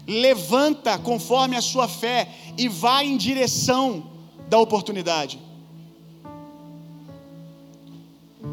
[0.08, 4.10] levanta conforme a sua fé e vá em direção
[4.49, 5.39] da oportunidade.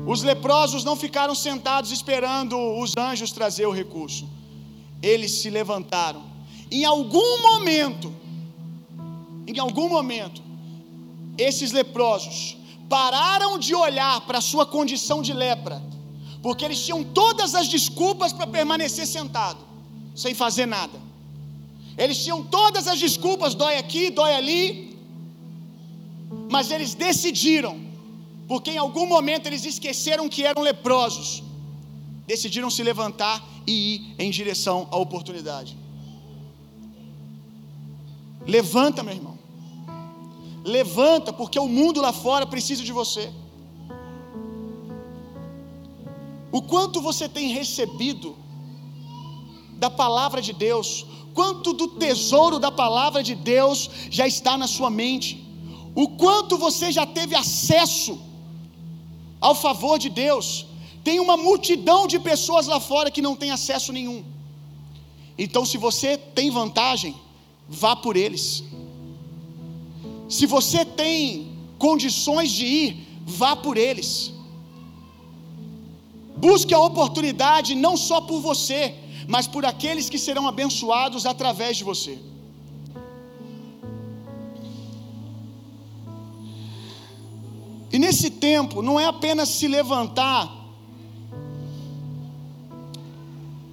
[0.07, 4.29] Os leprosos não ficaram sentados esperando os anjos trazer o recurso.
[5.03, 6.23] Eles se levantaram.
[6.71, 8.13] Em algum momento,
[9.47, 10.43] em algum momento,
[11.37, 12.57] esses leprosos
[12.89, 15.83] pararam de olhar para a sua condição de lepra,
[16.43, 19.61] porque eles tinham todas as desculpas para permanecer sentado,
[20.15, 21.01] sem fazer nada.
[21.97, 24.99] Eles tinham todas as desculpas, dói aqui, dói ali,
[26.51, 27.93] mas eles decidiram
[28.53, 31.43] porque em algum momento eles esqueceram que eram leprosos,
[32.27, 35.75] decidiram se levantar e ir em direção à oportunidade.
[38.47, 39.32] Levanta, meu irmão.
[40.65, 43.33] Levanta, porque o mundo lá fora precisa de você.
[46.51, 48.37] O quanto você tem recebido
[49.73, 54.91] da palavra de Deus, quanto do tesouro da palavra de Deus já está na sua
[54.91, 55.43] mente,
[55.95, 58.19] o quanto você já teve acesso
[59.41, 60.67] ao favor de Deus.
[61.03, 64.25] Tem uma multidão de pessoas lá fora que não tem acesso nenhum.
[65.37, 67.15] Então, se você tem vantagem,
[67.69, 68.63] vá por eles.
[70.37, 71.19] Se você tem
[71.87, 72.91] condições de ir,
[73.41, 74.33] vá por eles.
[76.45, 78.81] Busque a oportunidade não só por você,
[79.29, 82.19] mas por aqueles que serão abençoados através de você.
[87.93, 90.51] E nesse tempo, não é apenas se levantar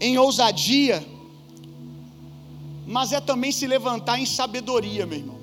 [0.02, 0.98] em ousadia,
[2.86, 5.39] mas é também se levantar em sabedoria, meu irmão.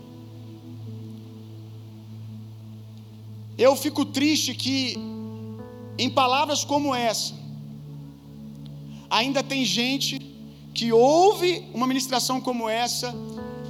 [3.59, 4.97] Eu fico triste que,
[5.99, 7.35] em palavras como essa,
[9.09, 10.21] ainda tem gente
[10.75, 13.15] que ouve uma ministração como essa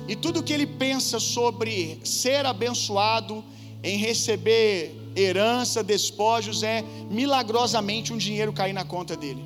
[0.09, 3.45] e tudo que ele pensa sobre ser abençoado
[3.83, 9.45] em receber herança, despojos, é milagrosamente um dinheiro cair na conta dele.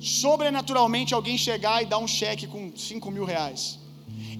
[0.00, 3.78] Sobrenaturalmente alguém chegar e dar um cheque com 5 mil reais.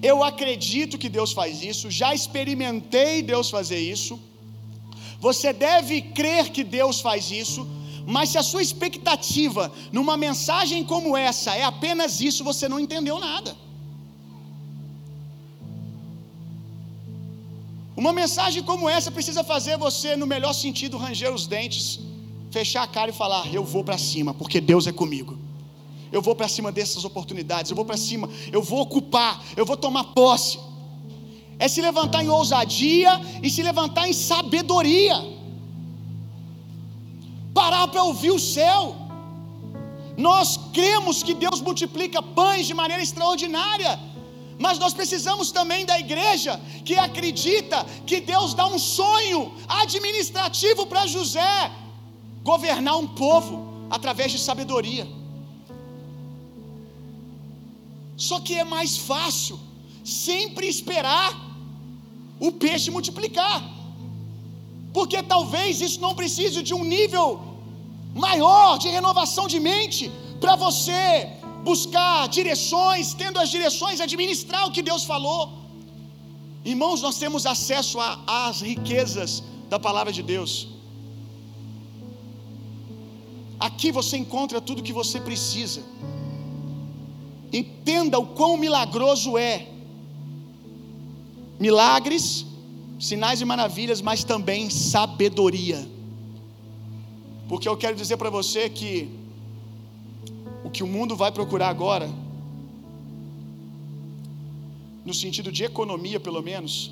[0.01, 4.19] Eu acredito que Deus faz isso, já experimentei Deus fazer isso.
[5.19, 7.67] Você deve crer que Deus faz isso,
[8.05, 13.19] mas se a sua expectativa numa mensagem como essa é apenas isso, você não entendeu
[13.19, 13.55] nada.
[17.95, 21.99] Uma mensagem como essa precisa fazer você, no melhor sentido, ranger os dentes,
[22.49, 25.37] fechar a cara e falar: Eu vou para cima, porque Deus é comigo.
[26.11, 29.77] Eu vou para cima dessas oportunidades, eu vou para cima, eu vou ocupar, eu vou
[29.77, 30.59] tomar posse.
[31.59, 35.17] É se levantar em ousadia e se levantar em sabedoria.
[37.53, 38.95] Parar para ouvir o céu.
[40.17, 43.99] Nós cremos que Deus multiplica pães de maneira extraordinária.
[44.57, 51.07] Mas nós precisamos também da igreja que acredita que Deus dá um sonho administrativo para
[51.07, 51.71] José
[52.43, 55.18] governar um povo através de sabedoria.
[58.27, 59.57] Só que é mais fácil
[60.23, 61.29] sempre esperar
[62.47, 63.57] o peixe multiplicar.
[64.97, 67.27] Porque talvez isso não precise de um nível
[68.27, 70.03] maior de renovação de mente
[70.41, 71.01] para você
[71.69, 75.41] buscar direções, tendo as direções, administrar o que Deus falou.
[76.73, 77.97] Irmãos, nós temos acesso
[78.41, 79.31] às riquezas
[79.71, 80.53] da palavra de Deus.
[83.67, 85.81] Aqui você encontra tudo o que você precisa.
[87.51, 89.67] Entenda o quão milagroso é.
[91.59, 92.45] Milagres,
[92.99, 95.87] sinais e maravilhas, mas também sabedoria.
[97.47, 99.09] Porque eu quero dizer para você que
[100.63, 102.09] o que o mundo vai procurar agora,
[105.03, 106.91] no sentido de economia pelo menos,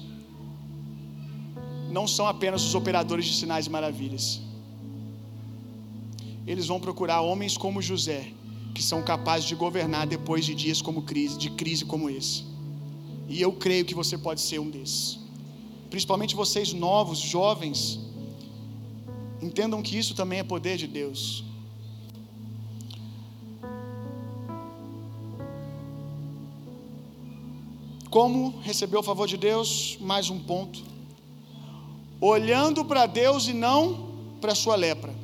[1.91, 4.41] não são apenas os operadores de sinais e maravilhas.
[6.45, 8.31] Eles vão procurar homens como José,
[8.77, 12.43] que são capazes de governar depois de dias como crise, de crise como esse.
[13.27, 15.17] E eu creio que você pode ser um desses.
[15.89, 17.99] Principalmente vocês novos, jovens,
[19.41, 21.43] entendam que isso também é poder de Deus.
[28.11, 29.97] Como receber o favor de Deus?
[29.99, 30.83] Mais um ponto.
[32.21, 35.16] Olhando para Deus e não para sua lepra.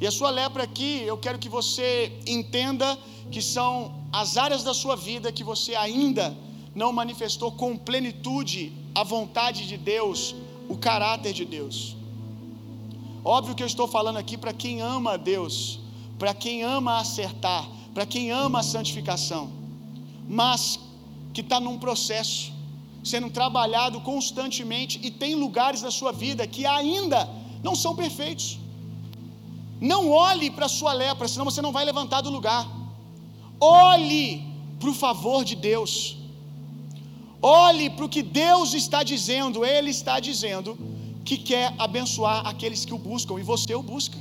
[0.00, 2.98] E a sua lepra aqui, eu quero que você entenda
[3.30, 3.72] que são
[4.10, 6.36] as áreas da sua vida que você ainda
[6.74, 10.34] não manifestou com plenitude a vontade de Deus,
[10.68, 11.96] o caráter de Deus.
[13.24, 15.80] Óbvio que eu estou falando aqui para quem ama a Deus,
[16.18, 19.50] para quem ama acertar, para quem ama a santificação,
[20.26, 20.80] mas
[21.34, 22.52] que está num processo,
[23.04, 27.28] sendo trabalhado constantemente e tem lugares na sua vida que ainda
[27.62, 28.59] não são perfeitos.
[29.80, 32.68] Não olhe para a sua lepra, senão você não vai levantar do lugar.
[33.58, 34.44] Olhe
[34.78, 36.16] para o favor de Deus.
[37.42, 39.64] Olhe para o que Deus está dizendo.
[39.64, 40.78] Ele está dizendo
[41.24, 44.18] que quer abençoar aqueles que o buscam e você o busca.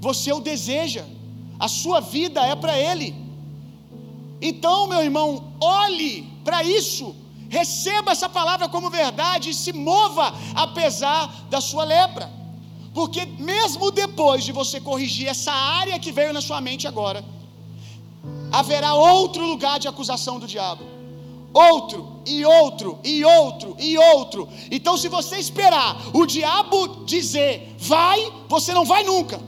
[0.00, 1.04] Você o deseja.
[1.58, 3.14] A sua vida é para Ele.
[4.40, 7.14] Então, meu irmão, olhe para isso.
[7.48, 12.41] Receba essa palavra como verdade e se mova apesar da sua lepra.
[12.94, 17.24] Porque mesmo depois de você corrigir essa área que veio na sua mente agora,
[18.52, 20.84] haverá outro lugar de acusação do diabo.
[21.54, 24.48] Outro, e outro, e outro, e outro.
[24.70, 29.40] Então, se você esperar o diabo dizer vai, você não vai nunca.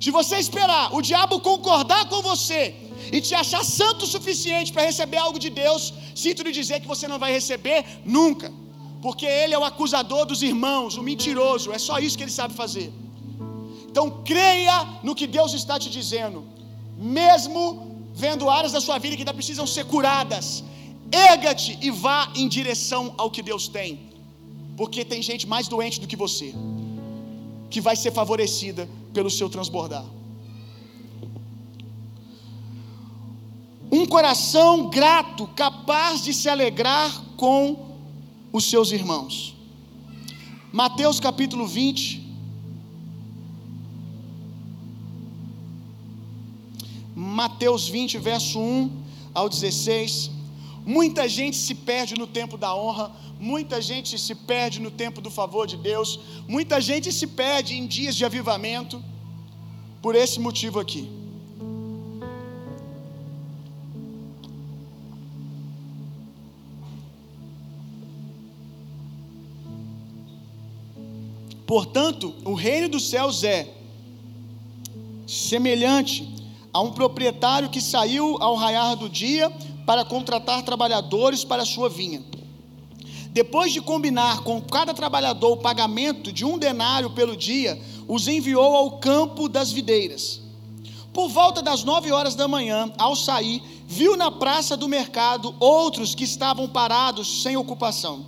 [0.00, 2.74] Se você esperar o diabo concordar com você
[3.12, 6.86] e te achar santo o suficiente para receber algo de Deus, sinto lhe dizer que
[6.86, 8.52] você não vai receber nunca
[9.00, 12.54] porque ele é o acusador dos irmãos, o mentiroso, é só isso que ele sabe
[12.54, 12.92] fazer.
[13.88, 16.44] Então creia no que Deus está te dizendo,
[16.96, 20.64] mesmo vendo áreas da sua vida que ainda precisam ser curadas,
[21.12, 24.10] erga-te e vá em direção ao que Deus tem,
[24.76, 26.54] porque tem gente mais doente do que você,
[27.70, 30.04] que vai ser favorecida pelo seu transbordar.
[33.90, 37.87] Um coração grato, capaz de se alegrar com
[38.52, 39.54] os seus irmãos.
[40.72, 42.26] Mateus capítulo 20.
[47.14, 48.90] Mateus 20, verso 1
[49.34, 50.30] ao 16.
[50.84, 55.30] Muita gente se perde no tempo da honra, muita gente se perde no tempo do
[55.30, 59.02] favor de Deus, muita gente se perde em dias de avivamento,
[60.00, 61.17] por esse motivo aqui.
[71.68, 73.68] Portanto, o reino dos céus é
[75.26, 76.26] semelhante
[76.72, 79.50] a um proprietário que saiu ao raiar do dia
[79.84, 82.24] para contratar trabalhadores para a sua vinha.
[83.32, 87.78] Depois de combinar com cada trabalhador o pagamento de um denário pelo dia,
[88.08, 90.40] os enviou ao campo das videiras.
[91.12, 96.14] Por volta das nove horas da manhã, ao sair, viu na praça do mercado outros
[96.14, 98.24] que estavam parados sem ocupação.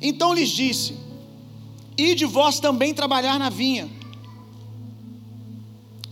[0.00, 1.11] Então lhes disse:
[1.96, 3.88] e de vós também trabalhar na vinha,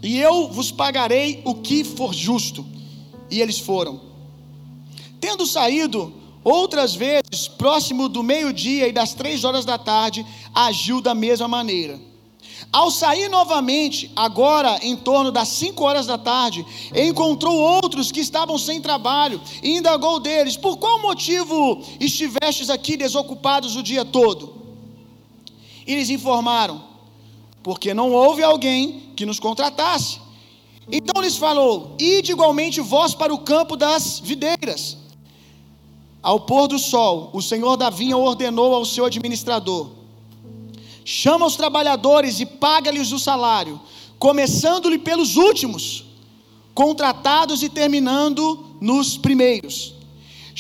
[0.03, 2.65] e eu vos pagarei o que for justo.
[3.31, 4.01] E eles foram.
[5.21, 6.13] Tendo saído
[6.43, 10.25] outras vezes, próximo do meio-dia e das três horas da tarde,
[10.55, 12.01] agiu da mesma maneira.
[12.73, 16.65] Ao sair novamente, agora em torno das cinco horas da tarde,
[16.95, 23.77] encontrou outros que estavam sem trabalho e indagou deles: Por qual motivo estivestes aqui desocupados
[23.77, 24.60] o dia todo?
[25.87, 26.91] E lhes informaram:
[27.63, 30.19] porque não houve alguém que nos contratasse.
[30.91, 34.97] Então lhes falou: Ide igualmente vós para o campo das videiras.
[36.23, 39.91] Ao pôr do sol, o senhor da vinha ordenou ao seu administrador:
[41.05, 43.81] Chama os trabalhadores e paga-lhes o salário,
[44.19, 46.05] começando-lhe pelos últimos,
[46.75, 49.95] contratados e terminando nos primeiros.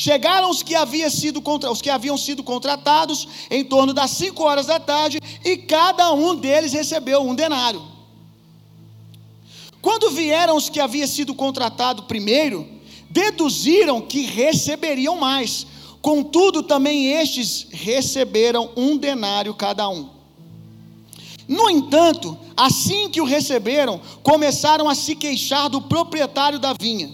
[0.00, 4.44] Chegaram os que, havia sido contra, os que haviam sido contratados em torno das cinco
[4.44, 7.82] horas da tarde, e cada um deles recebeu um denário.
[9.82, 12.66] Quando vieram os que haviam sido contratados primeiro,
[13.10, 15.66] deduziram que receberiam mais.
[16.00, 20.08] Contudo, também estes receberam um denário cada um.
[21.46, 27.10] No entanto, assim que o receberam, começaram a se queixar do proprietário da vinha,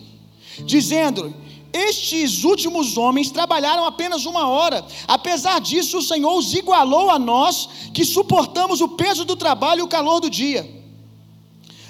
[0.64, 1.34] dizendo:
[1.72, 7.68] Estes últimos homens trabalharam apenas uma hora, apesar disso, o Senhor os igualou a nós,
[7.92, 10.74] que suportamos o peso do trabalho e o calor do dia.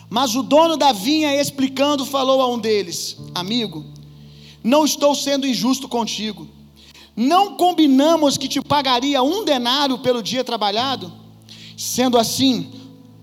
[0.08, 3.84] Mas o dono da vinha, explicando, falou a um deles: Amigo,
[4.62, 6.48] não estou sendo injusto contigo.
[7.16, 11.10] Não combinamos que te pagaria um denário pelo dia trabalhado?
[11.76, 12.70] Sendo assim,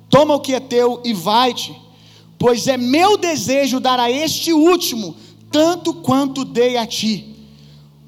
[0.09, 1.75] toma o que é teu e vai-te,
[2.39, 5.15] pois é meu desejo dar a este último
[5.53, 7.35] tanto quanto dei a ti.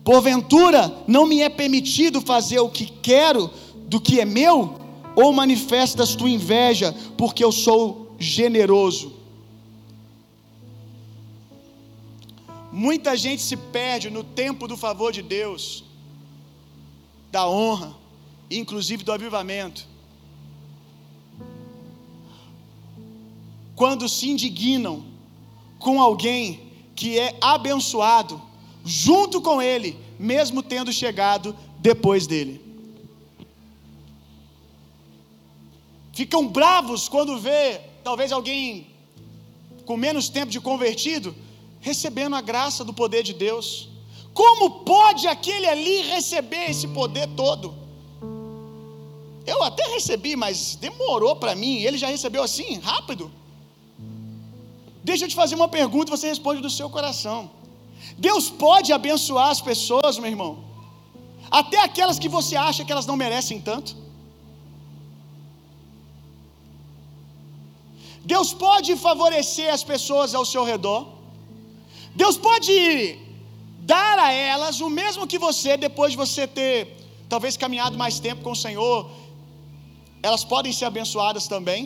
[0.04, 3.52] Porventura, não me é permitido fazer o que quero
[3.88, 4.82] do que é meu?
[5.16, 9.14] Ou manifestas tua inveja, porque eu sou generoso?
[12.72, 15.86] Muita gente se perde no tempo do favor de Deus,
[17.32, 17.96] da honra,
[18.50, 19.88] inclusive do avivamento.
[23.76, 25.06] Quando se indignam
[25.80, 26.65] com alguém
[26.96, 28.42] que é abençoado,
[28.84, 32.62] junto com ele, mesmo tendo chegado depois dele.
[36.14, 38.88] Ficam bravos quando vê talvez alguém
[39.86, 41.36] com menos tempo de convertido
[41.82, 43.90] recebendo a graça do poder de Deus.
[44.34, 47.76] Como pode aquele ali receber esse poder todo?
[49.46, 51.82] Eu até recebi, mas demorou para mim.
[51.84, 53.32] Ele já recebeu assim, rápido.
[55.10, 57.40] Deixa eu te fazer uma pergunta, você responde do seu coração.
[58.28, 60.52] Deus pode abençoar as pessoas, meu irmão,
[61.60, 63.92] até aquelas que você acha que elas não merecem tanto.
[68.34, 71.02] Deus pode favorecer as pessoas ao seu redor.
[72.22, 72.76] Deus pode
[73.94, 76.74] dar a elas o mesmo que você, depois de você ter
[77.34, 78.98] talvez caminhado mais tempo com o Senhor,
[80.28, 81.82] elas podem ser abençoadas também.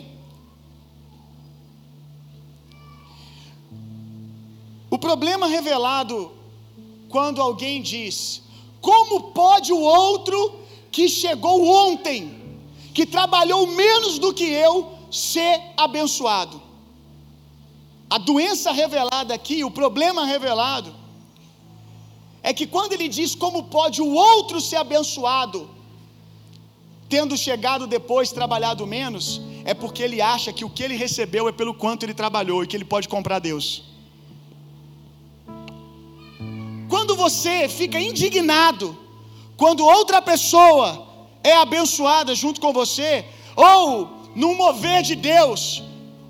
[4.90, 6.32] O problema revelado
[7.08, 8.42] quando alguém diz:
[8.80, 10.60] Como pode o outro
[10.90, 12.58] que chegou ontem,
[12.92, 16.60] que trabalhou menos do que eu, ser abençoado?
[18.08, 20.92] A doença revelada aqui, o problema revelado,
[22.42, 25.70] é que quando ele diz como pode o outro ser abençoado,
[27.08, 31.52] tendo chegado depois, trabalhado menos, é porque ele acha que o que ele recebeu é
[31.52, 33.89] pelo quanto ele trabalhou e que ele pode comprar Deus.
[36.92, 38.86] Quando você fica indignado,
[39.56, 40.86] quando outra pessoa
[41.42, 43.24] é abençoada junto com você,
[43.54, 45.82] ou num mover de Deus,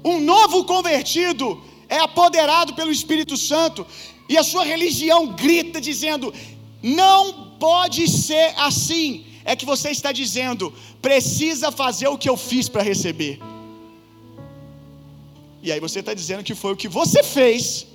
[0.05, 1.47] um novo convertido
[1.89, 3.87] é apoderado pelo Espírito Santo
[4.29, 6.33] e a sua religião grita dizendo:
[6.83, 7.23] não
[7.59, 9.25] pode ser assim.
[9.45, 13.41] É que você está dizendo: precisa fazer o que eu fiz para receber.
[15.63, 17.87] E aí você está dizendo que foi o que você fez,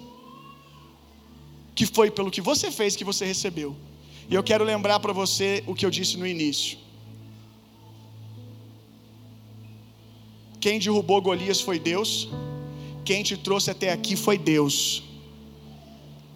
[1.76, 3.76] que foi pelo que você fez que você recebeu.
[4.30, 6.78] E eu quero lembrar para você o que eu disse no início.
[10.60, 12.30] Quem derrubou Golias foi Deus.
[13.04, 15.04] Quem te trouxe até aqui foi Deus.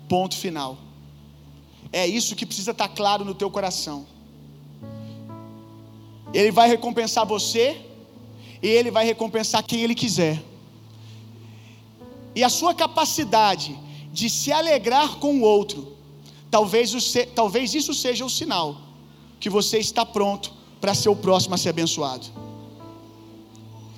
[0.07, 0.77] Ponto final.
[1.91, 4.05] É isso que precisa estar claro no teu coração.
[6.31, 7.81] Ele vai recompensar você
[8.61, 10.43] e ele vai recompensar quem ele quiser.
[12.35, 13.75] E a sua capacidade
[14.11, 15.95] de se alegrar com o outro,
[16.49, 16.91] talvez,
[17.35, 18.81] talvez isso seja o sinal
[19.39, 22.27] que você está pronto para ser o próximo a ser abençoado.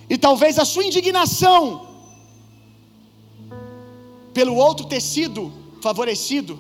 [0.09, 1.87] E talvez a sua indignação
[4.33, 5.51] pelo outro ter sido
[5.81, 6.59] favorecido,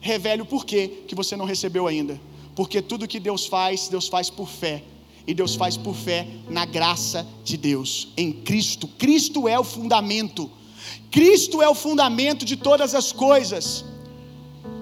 [0.00, 2.20] revele o porquê que você não recebeu ainda.
[2.54, 4.82] Porque tudo que Deus faz, Deus faz por fé.
[5.26, 8.86] E Deus faz por fé na graça de Deus, em Cristo.
[8.86, 10.50] Cristo é o fundamento.
[11.10, 13.84] Cristo é o fundamento de todas as coisas.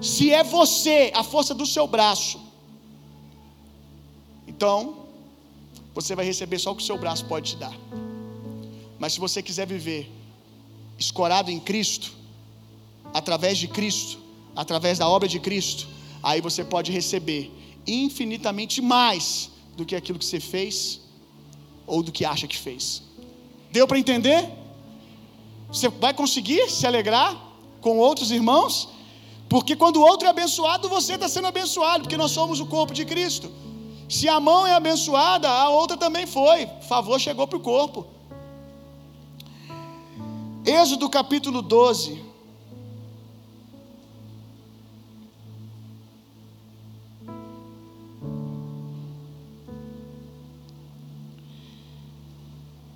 [0.01, 2.39] Se é você a força do seu braço,
[4.47, 5.05] então
[5.93, 7.75] você vai receber só o que o seu braço pode te dar.
[8.99, 10.11] Mas se você quiser viver
[10.97, 12.13] escorado em Cristo,
[13.13, 14.19] através de Cristo,
[14.55, 15.87] através da obra de Cristo,
[16.21, 17.51] aí você pode receber
[17.85, 21.01] infinitamente mais do que aquilo que você fez
[21.85, 23.03] ou do que acha que fez.
[23.71, 24.49] Deu para entender?
[25.67, 27.35] Você vai conseguir se alegrar
[27.81, 28.89] com outros irmãos?
[29.49, 32.93] Porque quando o outro é abençoado, você está sendo abençoado, porque nós somos o corpo
[32.93, 33.51] de Cristo.
[34.07, 36.67] Se a mão é abençoada, a outra também foi.
[36.87, 38.05] Favor chegou para o corpo.
[40.65, 42.23] Êxodo capítulo 12.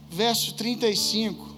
[0.10, 1.49] Verso 35.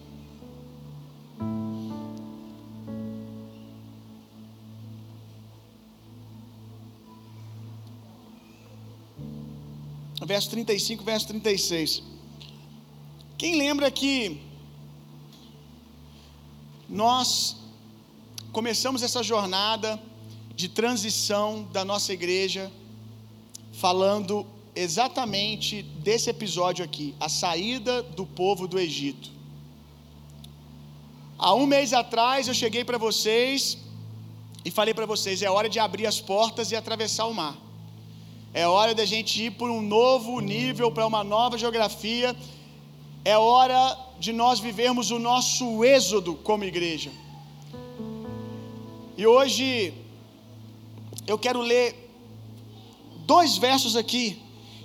[10.32, 12.04] Verso 35, verso 36.
[13.38, 14.40] Quem lembra que
[16.88, 17.58] nós
[18.58, 19.90] começamos essa jornada
[20.56, 22.72] de transição da nossa igreja
[23.74, 29.30] falando exatamente desse episódio aqui, a saída do povo do Egito.
[31.38, 33.78] Há um mês atrás eu cheguei para vocês
[34.64, 37.58] e falei para vocês: é hora de abrir as portas e atravessar o mar.
[38.54, 42.36] É hora da gente ir por um novo nível, para uma nova geografia.
[43.24, 47.12] É hora de nós vivermos o nosso êxodo como igreja.
[49.18, 49.94] E hoje
[51.26, 51.96] eu quero ler
[53.26, 54.42] dois versos aqui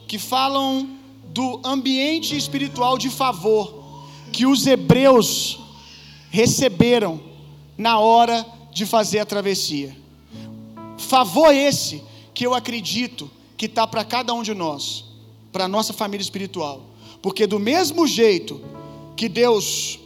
[0.07, 0.97] que falam
[1.31, 5.59] do ambiente espiritual de favor que os hebreus
[6.31, 7.21] receberam
[7.77, 9.97] na hora de fazer a travessia.
[10.99, 12.01] Favor esse
[12.33, 15.05] que eu acredito que está para cada um de nós,
[15.51, 16.83] para a nossa família espiritual.
[17.23, 18.61] Porque do mesmo jeito
[19.17, 19.99] que Deus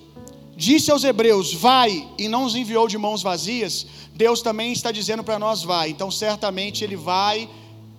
[0.57, 5.24] disse aos hebreus, vai, e não os enviou de mãos vazias, Deus também está dizendo
[5.24, 5.90] para nós, vai.
[5.90, 7.48] Então, certamente, Ele vai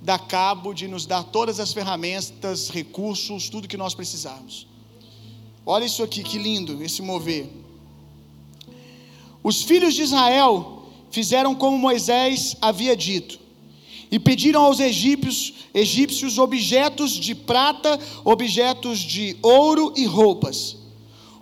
[0.02, 4.68] dar cabo de nos dar todas as ferramentas, recursos, tudo que nós precisarmos.
[5.66, 7.50] Olha isso aqui, que lindo, esse mover.
[9.44, 13.41] Os filhos de Israel fizeram como Moisés havia dito
[14.12, 20.78] e pediram aos egípcios, egípcios objetos de prata, objetos de ouro e roupas.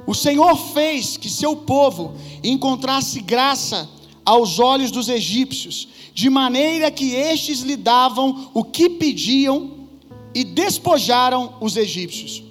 [0.05, 2.13] O Senhor fez que seu povo
[2.43, 3.89] encontrasse graça
[4.24, 9.88] aos olhos dos egípcios, de maneira que estes lhe davam o que pediam
[10.34, 12.43] e despojaram os egípcios.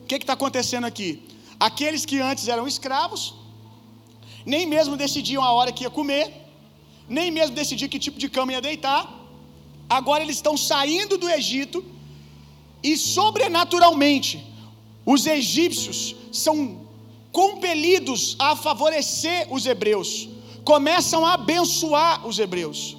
[0.00, 1.22] O que está acontecendo aqui?
[1.60, 3.34] Aqueles que antes eram escravos,
[4.46, 6.32] nem mesmo decidiam a hora que ia comer,
[7.08, 9.21] nem mesmo decidiam que tipo de cama ia deitar,
[9.98, 11.84] agora eles estão saindo do Egito
[12.82, 14.44] e sobrenaturalmente
[15.04, 16.82] os egípcios são
[17.30, 20.28] compelidos a favorecer os hebreus,
[20.64, 22.96] começam a abençoar os hebreus.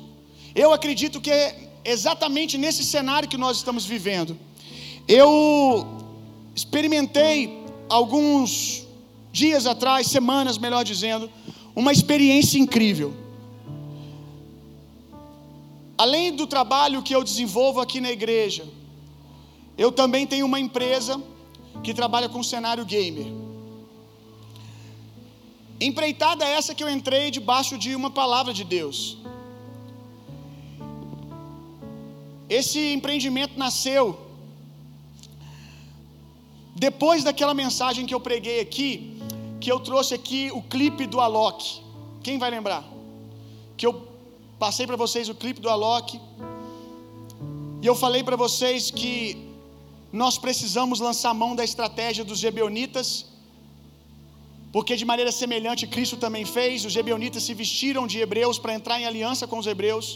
[0.56, 4.38] Eu acredito que é exatamente nesse cenário que nós estamos vivendo.
[5.08, 5.86] Eu
[6.56, 8.86] experimentei alguns
[9.32, 11.30] dias atrás, semanas melhor dizendo,
[11.76, 13.23] uma experiência incrível.
[16.04, 18.64] Além do trabalho que eu desenvolvo aqui na igreja,
[19.84, 21.14] eu também tenho uma empresa
[21.82, 23.28] que trabalha com cenário gamer.
[25.80, 29.18] Empreitada essa que eu entrei debaixo de uma palavra de Deus.
[32.50, 34.06] Esse empreendimento nasceu
[36.76, 38.90] depois daquela mensagem que eu preguei aqui,
[39.62, 41.82] que eu trouxe aqui o clipe do Alok.
[42.22, 42.84] Quem vai lembrar?
[43.78, 44.13] Que eu
[44.64, 46.10] Passei para vocês o clipe do Alok.
[47.84, 49.14] E eu falei para vocês que
[50.22, 53.08] nós precisamos lançar mão da estratégia dos Gebeonitas,
[54.76, 56.86] porque de maneira semelhante Cristo também fez.
[56.86, 60.08] Os Gebeonitas se vestiram de hebreus para entrar em aliança com os hebreus.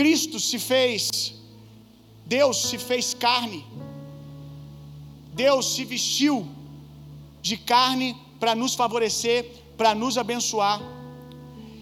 [0.00, 1.02] Cristo se fez,
[2.38, 3.62] Deus se fez carne.
[5.44, 6.36] Deus se vestiu
[7.42, 9.40] de carne para nos favorecer,
[9.76, 10.93] para nos abençoar.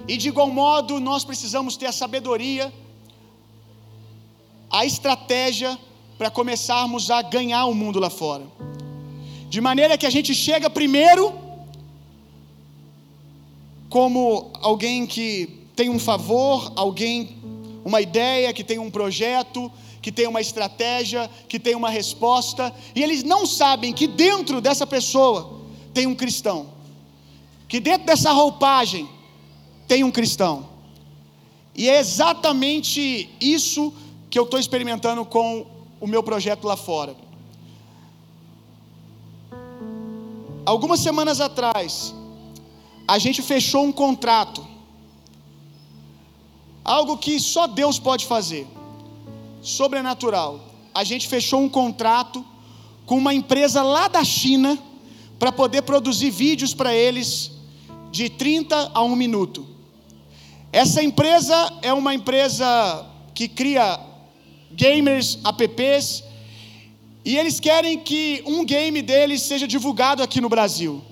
[0.06, 2.72] E de igual modo, nós precisamos ter a sabedoria,
[4.70, 5.78] a estratégia
[6.18, 8.44] para começarmos a ganhar o mundo lá fora.
[9.48, 11.32] De maneira que a gente chega primeiro
[13.88, 17.36] como alguém que tem um favor, alguém,
[17.84, 23.02] uma ideia, que tem um projeto, que tem uma estratégia, que tem uma resposta, e
[23.02, 25.60] eles não sabem que dentro dessa pessoa
[25.92, 26.68] tem um cristão,
[27.68, 29.08] que dentro dessa roupagem
[29.92, 30.70] tem um cristão.
[31.74, 33.92] E é exatamente isso
[34.30, 35.66] que eu estou experimentando com
[36.00, 37.14] o meu projeto lá fora.
[40.64, 42.14] Algumas semanas atrás,
[43.06, 44.66] a gente fechou um contrato.
[46.82, 48.66] Algo que só Deus pode fazer.
[49.60, 50.58] Sobrenatural.
[50.94, 52.42] A gente fechou um contrato
[53.04, 54.78] com uma empresa lá da China
[55.38, 57.50] para poder produzir vídeos para eles
[58.10, 59.72] de 30 a 1 minuto.
[60.72, 64.00] Essa empresa é uma empresa que cria
[64.70, 66.24] gamers, apps,
[67.22, 71.02] e eles querem que um game deles seja divulgado aqui no Brasil.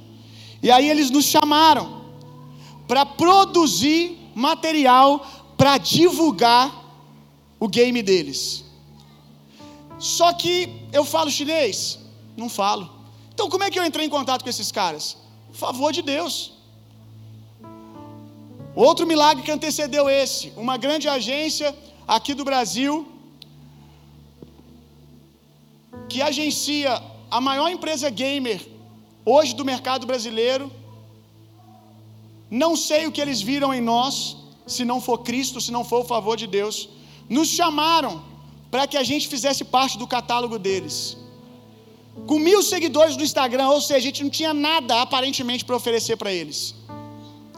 [0.62, 2.00] E aí eles nos chamaram
[2.88, 5.26] para produzir material
[5.58, 6.72] para divulgar
[7.61, 8.64] o game deles.
[9.98, 11.98] Só que eu falo chinês?
[12.34, 12.90] Não falo.
[13.34, 15.18] Então como é que eu entrei em contato com esses caras?
[15.52, 16.59] Favor de Deus.
[18.75, 23.07] Outro milagre que antecedeu esse, uma grande agência aqui do Brasil
[26.09, 27.01] que agencia
[27.31, 28.61] a maior empresa gamer
[29.25, 30.71] hoje do mercado brasileiro.
[32.51, 36.01] Não sei o que eles viram em nós, se não for Cristo, se não for
[36.05, 36.89] o favor de Deus.
[37.29, 38.23] Nos chamaram
[38.71, 41.16] para que a gente fizesse parte do catálogo deles.
[42.27, 46.16] Com mil seguidores no Instagram, ou seja, a gente não tinha nada aparentemente para oferecer
[46.16, 46.75] para eles.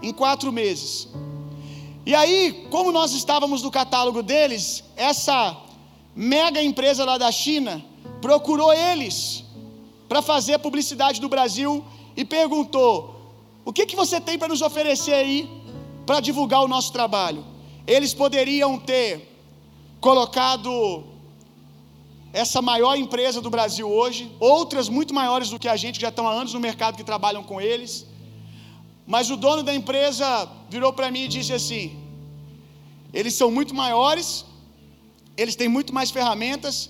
[0.03, 1.09] Em quatro meses.
[2.05, 5.57] E aí, como nós estávamos no catálogo deles, essa
[6.15, 7.85] mega empresa lá da China
[8.21, 9.45] procurou eles
[10.09, 11.85] para fazer a publicidade do Brasil
[12.17, 13.33] e perguntou:
[13.65, 15.49] o que, que você tem para nos oferecer aí
[16.05, 17.45] para divulgar o nosso trabalho?
[17.87, 19.29] Eles poderiam ter
[20.01, 21.05] colocado
[22.33, 26.09] essa maior empresa do Brasil hoje, outras muito maiores do que a gente, que já
[26.09, 28.07] estão há anos no mercado que trabalham com eles.
[29.13, 30.27] Mas o dono da empresa
[30.71, 31.85] virou para mim e disse assim:
[33.13, 34.29] eles são muito maiores,
[35.37, 36.89] eles têm muito mais ferramentas,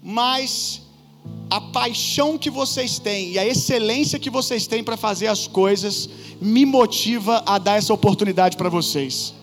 [0.00, 0.82] mas
[1.50, 6.08] a paixão que vocês têm e a excelência que vocês têm para fazer as coisas
[6.40, 9.34] me motiva a dar essa oportunidade para vocês.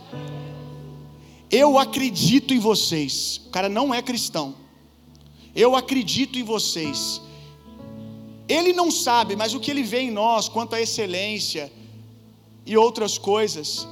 [1.52, 3.41] Eu acredito em vocês.
[3.47, 4.56] O cara não é cristão.
[5.54, 7.22] Eu acredito em vocês.
[8.47, 11.70] Ele não sabe, mas o que ele vê em nós quanto à excelência
[12.66, 13.88] e outras coisas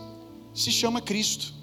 [0.53, 1.53] se chama Cristo.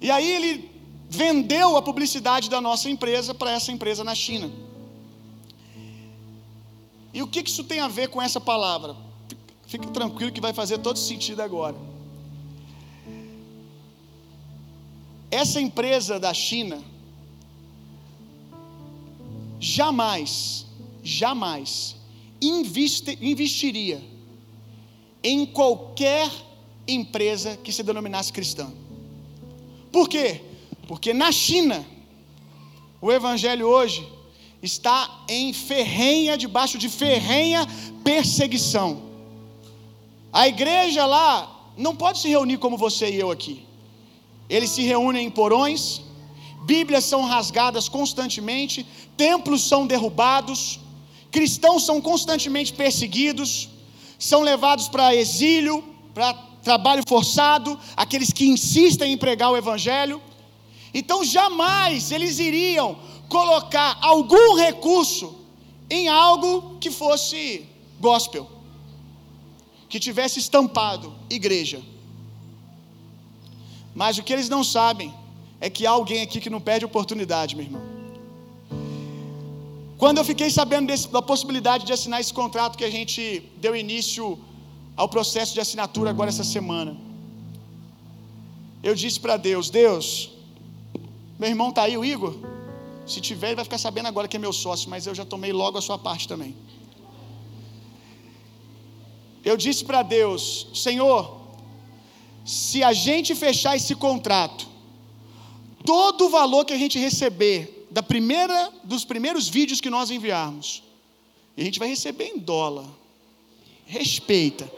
[0.00, 0.70] E aí ele
[1.08, 4.50] vendeu a publicidade da nossa empresa para essa empresa na China.
[7.12, 8.96] E o que isso tem a ver com essa palavra?
[9.66, 11.76] Fique tranquilo que vai fazer todo sentido agora.
[15.30, 16.82] Essa empresa da China
[19.60, 20.66] jamais,
[21.02, 21.96] jamais
[22.40, 24.00] investiria
[25.22, 26.30] em qualquer
[26.86, 28.72] empresa que se denominasse cristã.
[29.92, 30.42] Por quê?
[30.86, 31.84] Porque na China,
[33.00, 34.06] o evangelho hoje
[34.62, 37.66] está em ferrenha, debaixo de ferrenha
[38.02, 39.02] perseguição.
[40.32, 43.64] A igreja lá não pode se reunir como você e eu aqui.
[44.48, 46.02] Eles se reúnem em porões,
[46.64, 50.80] Bíblias são rasgadas constantemente, templos são derrubados,
[51.30, 53.68] cristãos são constantemente perseguidos,
[54.18, 60.20] são levados para exílio, para trabalho forçado, aqueles que insistem em pregar o Evangelho.
[60.92, 62.98] Então jamais eles iriam
[63.28, 65.34] colocar algum recurso
[65.88, 67.66] em algo que fosse
[68.00, 68.50] gospel,
[69.88, 71.80] que tivesse estampado igreja.
[73.94, 75.14] Mas o que eles não sabem
[75.60, 77.97] é que há alguém aqui que não perde oportunidade, meu irmão.
[79.98, 83.74] Quando eu fiquei sabendo desse, da possibilidade de assinar esse contrato que a gente deu
[83.74, 84.38] início
[84.96, 86.96] ao processo de assinatura agora essa semana,
[88.80, 90.30] eu disse para Deus: Deus,
[91.36, 92.34] meu irmão tá aí, o Igor?
[93.04, 95.52] Se tiver, ele vai ficar sabendo agora que é meu sócio, mas eu já tomei
[95.52, 96.54] logo a sua parte também.
[99.44, 101.40] Eu disse para Deus: Senhor,
[102.44, 104.68] se a gente fechar esse contrato,
[105.84, 110.82] todo o valor que a gente receber da primeira dos primeiros vídeos que nós enviarmos,
[111.56, 112.86] a gente vai receber em dólar.
[113.86, 114.70] Respeita.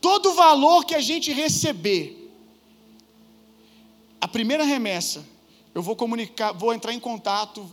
[0.00, 2.32] Todo o valor que a gente receber,
[4.20, 5.24] a primeira remessa,
[5.74, 7.70] eu vou comunicar, vou entrar em contato,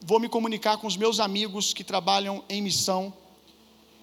[0.00, 3.12] vou me comunicar com os meus amigos que trabalham em missão,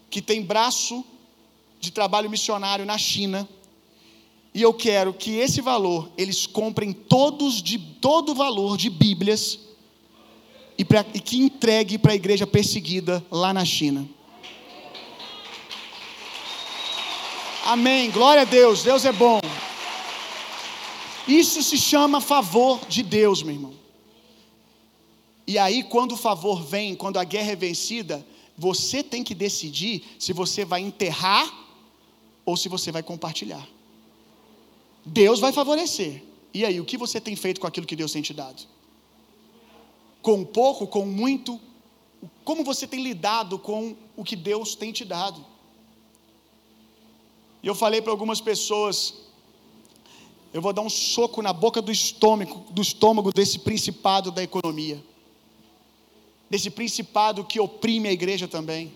[0.10, 1.06] que tem braço
[1.80, 3.48] de trabalho missionário na China
[4.54, 9.60] e eu quero que esse valor eles comprem todos de todo o valor de Bíblias
[10.78, 14.08] e, pra, e que entregue para a igreja perseguida lá na China.
[17.66, 18.10] Amém.
[18.10, 18.84] Glória a Deus.
[18.84, 19.40] Deus é bom.
[21.28, 23.74] Isso se chama favor de Deus, meu irmão.
[25.46, 28.26] E aí, quando o favor vem, quando a guerra é vencida,
[28.58, 31.52] Você tem que decidir se você vai enterrar
[32.46, 33.68] ou se você vai compartilhar.
[35.06, 36.24] Deus vai favorecer.
[36.54, 38.64] E aí, o que você tem feito com aquilo que Deus tem te dado?
[40.22, 41.60] Com pouco, com muito?
[42.44, 45.44] Como você tem lidado com o que Deus tem te dado?
[47.64, 49.14] E eu falei para algumas pessoas,
[50.54, 55.02] eu vou dar um soco na boca do estômago, do estômago desse principado da economia
[56.52, 58.92] desse principado que oprime a igreja também.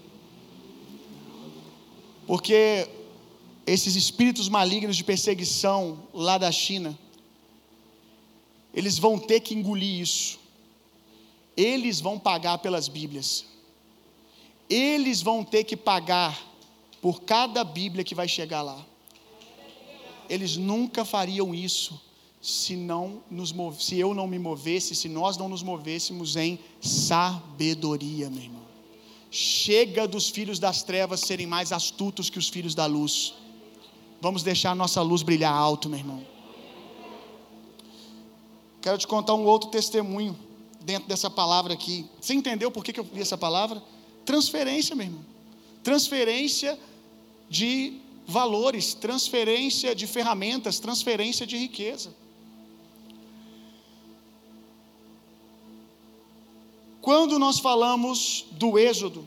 [2.28, 2.86] Porque
[3.66, 6.98] esses espíritos malignos de perseguição lá da China,
[8.74, 10.40] eles vão ter que engolir isso.
[11.56, 13.46] Eles vão pagar pelas Bíblias.
[14.70, 16.40] Eles vão ter que pagar
[17.02, 18.86] por cada Bíblia que vai chegar lá.
[20.30, 22.02] Eles nunca fariam isso
[22.42, 28.30] se não nos se eu não me movesse, se nós não nos movêssemos em sabedoria,
[28.30, 28.62] meu irmão.
[29.32, 33.34] Chega dos filhos das trevas serem mais astutos que os filhos da luz.
[34.22, 36.26] Vamos deixar a nossa luz brilhar alto, meu irmão.
[38.82, 40.38] Quero te contar um outro testemunho
[40.82, 42.08] dentro dessa palavra aqui.
[42.22, 43.82] Você entendeu por que eu vi essa palavra?
[44.24, 45.26] Transferência, meu irmão.
[45.84, 46.80] Transferência
[47.50, 52.14] de valores, transferência de ferramentas, transferência de riqueza.
[57.02, 59.26] Quando nós falamos do Êxodo,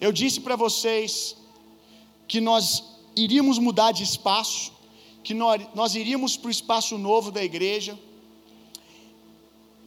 [0.00, 1.36] eu disse para vocês
[2.28, 2.84] que nós
[3.24, 4.72] iríamos mudar de espaço,
[5.22, 7.98] que nós, nós iríamos para o espaço novo da igreja,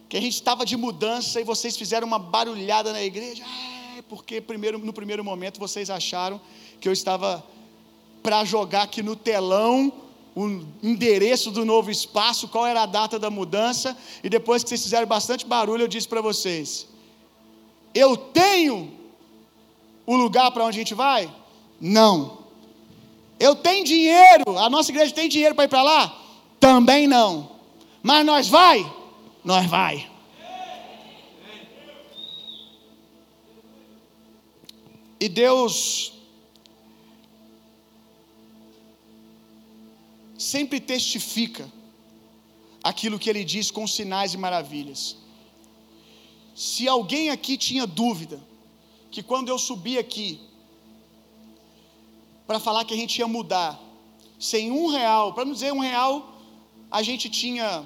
[0.10, 4.42] que a gente estava de mudança e vocês fizeram uma barulhada na igreja, ah, porque
[4.42, 6.40] primeiro, no primeiro momento vocês acharam
[6.80, 7.44] que eu estava
[8.22, 9.92] para jogar aqui no telão
[10.36, 14.84] o endereço do novo espaço, qual era a data da mudança, e depois que vocês
[14.84, 16.88] fizeram bastante barulho, eu disse para vocês:
[17.94, 18.94] Eu tenho
[20.06, 21.34] o lugar para onde a gente vai?
[21.80, 22.41] Não.
[23.42, 26.16] Eu tenho dinheiro, a nossa igreja tem dinheiro para ir para lá?
[26.60, 27.50] Também não.
[28.04, 28.80] Mas nós vai?
[29.44, 30.08] Nós vai.
[35.20, 36.14] E Deus
[40.38, 41.68] sempre testifica
[42.84, 45.18] aquilo que ele diz com sinais e maravilhas.
[46.56, 48.40] Se alguém aqui tinha dúvida
[49.10, 50.40] que quando eu subi aqui
[52.52, 53.80] para falar que a gente ia mudar,
[54.38, 56.14] sem um real, para não dizer um real,
[56.92, 57.84] a gente tinha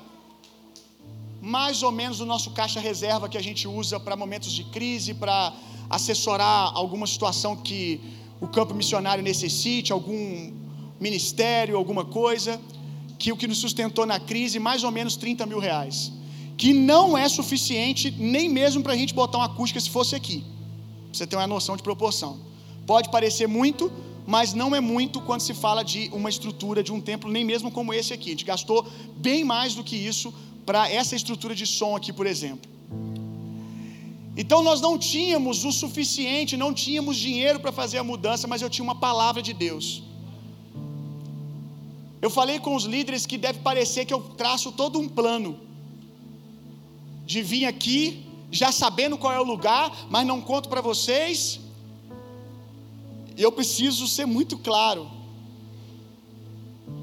[1.40, 5.14] mais ou menos o nosso caixa reserva que a gente usa para momentos de crise,
[5.14, 5.54] para
[5.88, 8.02] assessorar alguma situação que
[8.42, 10.52] o campo missionário necessite, algum
[11.00, 12.60] ministério, alguma coisa,
[13.20, 16.12] que o que nos sustentou na crise, mais ou menos 30 mil reais.
[16.58, 20.40] Que não é suficiente nem mesmo para a gente botar uma acústica se fosse aqui.
[20.40, 22.40] Pra você ter uma noção de proporção.
[22.88, 23.92] Pode parecer muito,
[24.26, 27.72] mas não é muito quando se fala de uma estrutura de um templo, nem mesmo
[27.72, 28.30] como esse aqui.
[28.30, 30.34] A gente gastou bem mais do que isso
[30.66, 32.70] para essa estrutura de som aqui, por exemplo.
[34.38, 38.70] Então nós não tínhamos o suficiente, não tínhamos dinheiro para fazer a mudança, mas eu
[38.70, 40.04] tinha uma palavra de Deus.
[42.22, 45.60] Eu falei com os líderes que deve parecer que eu traço todo um plano
[47.26, 51.60] de vir aqui já sabendo qual é o lugar, mas não conto para vocês.
[53.38, 55.10] Eu preciso ser muito claro.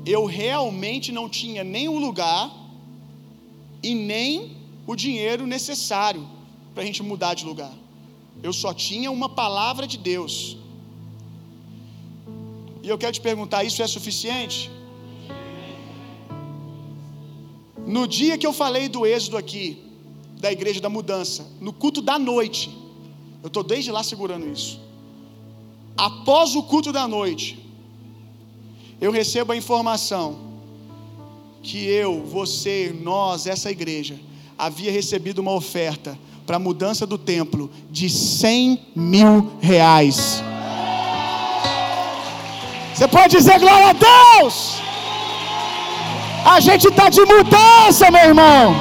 [0.05, 2.51] Eu realmente não tinha nem o lugar
[3.83, 4.57] e nem
[4.87, 6.27] o dinheiro necessário
[6.75, 7.73] para a gente mudar de lugar.
[8.43, 10.57] Eu só tinha uma palavra de Deus.
[12.83, 14.71] E eu quero te perguntar: isso é suficiente?
[17.87, 19.83] No dia que eu falei do êxodo aqui,
[20.41, 22.71] da igreja da mudança, no culto da noite,
[23.43, 24.81] eu estou desde lá segurando isso.
[25.97, 27.59] Após o culto da noite,
[29.01, 30.39] eu recebo a informação
[31.63, 34.19] que eu, você, nós, essa igreja,
[34.59, 40.43] havia recebido uma oferta para a mudança do templo de 100 mil reais.
[42.95, 44.83] Você pode dizer glória a Deus!
[46.45, 48.75] A gente está de mudança, meu irmão.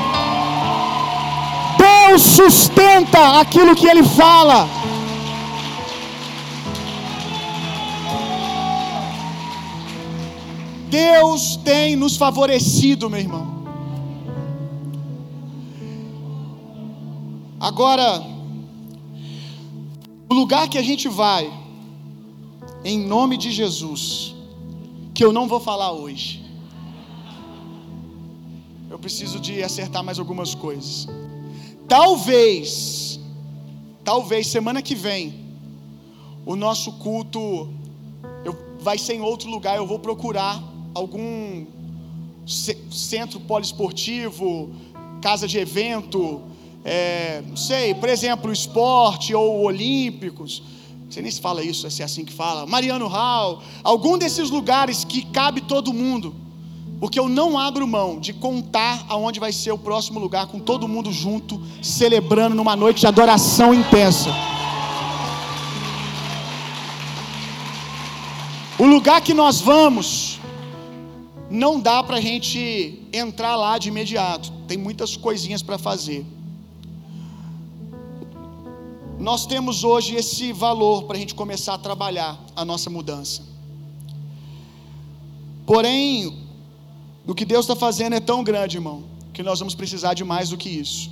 [1.78, 4.68] Deus sustenta aquilo que Ele fala.
[10.92, 13.46] Deus tem nos favorecido, meu irmão.
[17.58, 18.22] Agora,
[20.30, 21.44] o lugar que a gente vai,
[22.84, 24.36] em nome de Jesus,
[25.14, 26.44] que eu não vou falar hoje,
[28.90, 31.08] eu preciso de acertar mais algumas coisas.
[31.88, 33.20] Talvez,
[34.04, 35.40] talvez semana que vem,
[36.46, 37.70] o nosso culto
[38.44, 39.78] eu, vai ser em outro lugar.
[39.78, 41.66] Eu vou procurar algum
[42.46, 44.70] centro poliesportivo,
[45.22, 46.42] casa de evento,
[46.84, 50.64] é, não sei, por exemplo, esporte ou olímpicos.
[51.10, 52.66] Você nem se fala isso, é assim que fala.
[52.66, 56.34] Mariano Hall, algum desses lugares que cabe todo mundo.
[57.00, 60.88] Porque eu não abro mão de contar aonde vai ser o próximo lugar com todo
[60.88, 64.30] mundo junto, celebrando numa noite de adoração intensa.
[68.78, 70.40] O lugar que nós vamos
[71.52, 74.50] não dá para a gente entrar lá de imediato.
[74.70, 76.26] Tem muitas coisinhas para fazer.
[79.20, 83.44] Nós temos hoje esse valor para a gente começar a trabalhar a nossa mudança.
[85.66, 86.38] Porém,
[87.28, 90.50] o que Deus está fazendo é tão grande, irmão, que nós vamos precisar de mais
[90.50, 91.12] do que isso.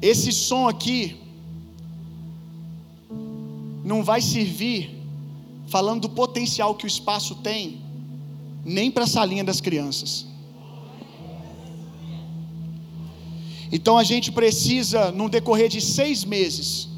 [0.00, 1.20] Esse som aqui
[3.84, 5.02] não vai servir
[5.66, 7.87] falando do potencial que o espaço tem,
[8.64, 10.26] nem para a salinha das crianças.
[13.70, 16.88] Então a gente precisa, num decorrer de seis meses,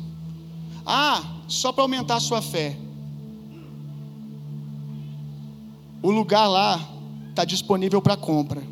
[0.87, 2.77] ah, só para aumentar a sua fé,
[6.03, 6.81] o lugar lá
[7.31, 8.63] está disponível para compra.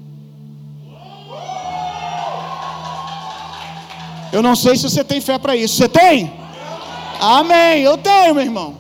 [4.33, 5.77] Eu não sei se você tem fé para isso.
[5.77, 6.31] Você tem?
[7.19, 7.81] Amém.
[7.81, 8.77] Eu tenho, meu irmão.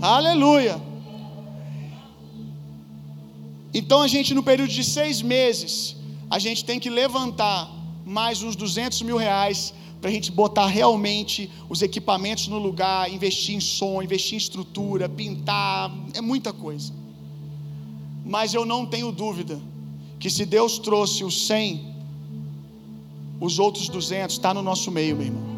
[0.00, 0.80] Aleluia.
[3.74, 5.96] Então a gente, no período de seis meses,
[6.30, 7.70] a gente tem que levantar
[8.04, 13.54] mais uns 200 mil reais para a gente botar realmente os equipamentos no lugar, investir
[13.54, 16.92] em som, investir em estrutura, pintar, é muita coisa.
[18.24, 19.60] Mas eu não tenho dúvida
[20.18, 21.94] que se Deus trouxe os 100,
[23.40, 25.52] os outros 200 está no nosso meio, meu irmão.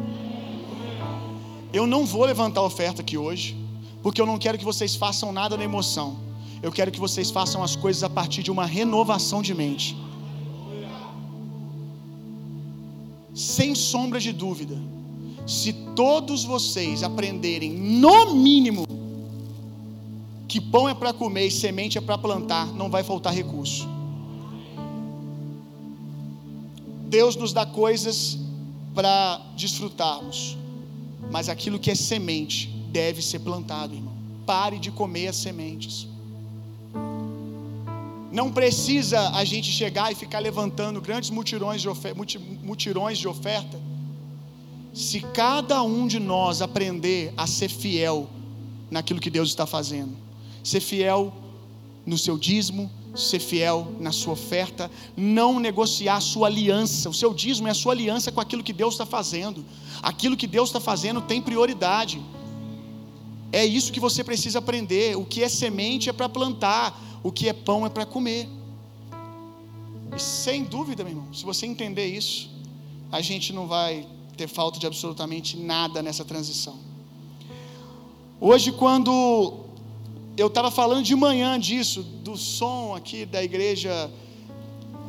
[1.73, 3.57] Eu não vou levantar a oferta aqui hoje,
[4.01, 6.17] porque eu não quero que vocês façam nada na emoção.
[6.61, 9.95] Eu quero que vocês façam as coisas a partir de uma renovação de mente.
[13.33, 14.77] Sem sombra de dúvida,
[15.45, 18.85] se todos vocês aprenderem, no mínimo,
[20.47, 23.87] que pão é para comer e semente é para plantar, não vai faltar recurso.
[27.07, 28.39] Deus nos dá coisas
[28.93, 30.57] para desfrutarmos,
[31.29, 34.13] mas aquilo que é semente deve ser plantado, irmão.
[34.45, 36.07] Pare de comer as sementes.
[38.35, 42.19] Não precisa a gente chegar e ficar levantando grandes mutirões de oferta,
[42.61, 43.79] mutirões de oferta.
[44.93, 48.29] Se cada um de nós aprender a ser fiel
[48.91, 50.17] naquilo que Deus está fazendo,
[50.61, 51.33] ser fiel
[52.05, 57.09] no seu dízimo, ser fiel na sua oferta, não negociar a sua aliança.
[57.09, 59.63] O seu dízimo é a sua aliança com aquilo que Deus está fazendo.
[60.03, 62.21] Aquilo que Deus está fazendo tem prioridade.
[63.49, 65.15] É isso que você precisa aprender.
[65.15, 68.47] O que é semente é para plantar, o que é pão é para comer.
[70.15, 72.51] E sem dúvida, meu irmão, se você entender isso,
[73.11, 74.07] a gente não vai
[74.37, 76.77] ter falta de absolutamente nada nessa transição.
[78.39, 79.11] Hoje, quando
[80.37, 83.91] eu estava falando de manhã disso, do som aqui da igreja,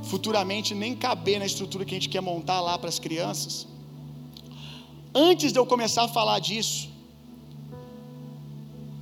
[0.05, 3.67] futuramente nem caber na estrutura que a gente quer montar lá para as crianças.
[5.15, 6.89] Antes de eu começar a falar disso,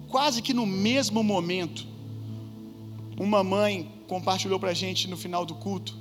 [0.09, 1.94] quase que no mesmo momento,
[3.19, 5.97] uma mãe compartilhou para a gente no final do culto,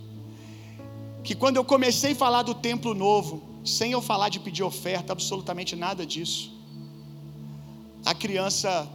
[1.24, 5.14] que quando eu comecei a falar do templo novo, sem eu falar de pedir oferta,
[5.14, 6.51] absolutamente nada disso,
[8.05, 8.89] a criança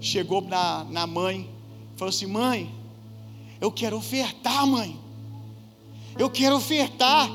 [0.00, 1.50] chegou na, na mãe
[1.94, 2.74] e falou assim: Mãe,
[3.60, 4.98] eu quero ofertar, mãe,
[6.18, 7.28] eu quero ofertar.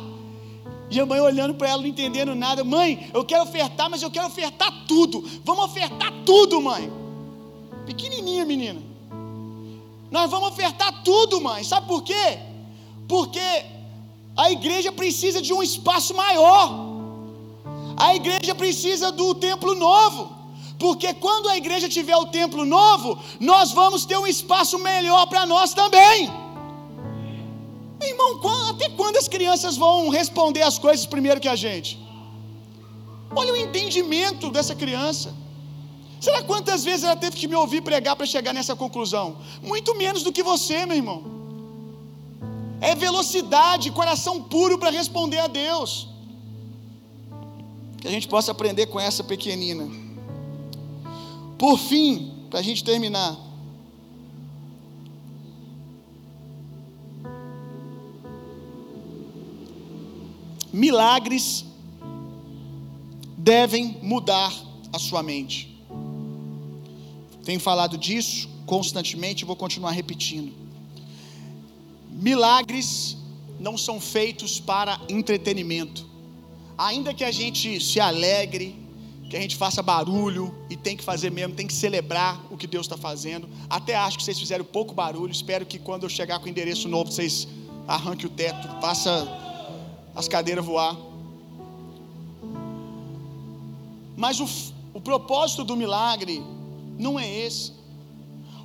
[0.91, 4.09] E a mãe olhando para ela, não entendendo nada: Mãe, eu quero ofertar, mas eu
[4.09, 5.21] quero ofertar tudo.
[5.43, 6.91] Vamos ofertar tudo, mãe.
[7.85, 8.88] Pequenininha, menina.
[10.11, 11.63] Nós vamos ofertar tudo, mãe.
[11.63, 12.39] Sabe por quê?
[13.07, 13.47] Porque
[14.35, 16.65] a igreja precisa de um espaço maior.
[17.97, 20.21] A igreja precisa do templo novo.
[20.79, 25.45] Porque quando a igreja tiver o templo novo, nós vamos ter um espaço melhor para
[25.45, 26.31] nós também.
[28.01, 28.39] Irmão,
[28.69, 31.99] até quando as crianças vão responder as coisas primeiro que a gente?
[33.35, 35.35] Olha o entendimento dessa criança.
[36.19, 39.37] Será quantas vezes ela teve que me ouvir pregar para chegar nessa conclusão?
[39.61, 41.23] Muito menos do que você, meu irmão.
[42.81, 46.09] É velocidade, coração puro para responder a Deus.
[48.01, 49.89] Que a gente possa aprender com essa pequenina.
[51.57, 53.37] Por fim, para a gente terminar.
[60.71, 61.65] Milagres
[63.37, 64.53] devem mudar
[64.93, 65.68] a sua mente.
[67.49, 70.53] Tenho falado disso constantemente e vou continuar repetindo.
[72.11, 73.17] Milagres
[73.59, 76.07] não são feitos para entretenimento.
[76.77, 78.75] Ainda que a gente se alegre,
[79.31, 82.67] que a gente faça barulho e tem que fazer mesmo, tem que celebrar o que
[82.67, 83.49] Deus está fazendo.
[83.67, 85.31] Até acho que vocês fizeram pouco barulho.
[85.31, 87.47] Espero que quando eu chegar com o endereço novo, vocês
[87.87, 89.27] arranquem o teto, faça
[90.15, 90.95] as cadeiras voar.
[94.15, 94.47] Mas o,
[94.93, 96.43] o propósito do milagre
[96.99, 97.71] não é esse.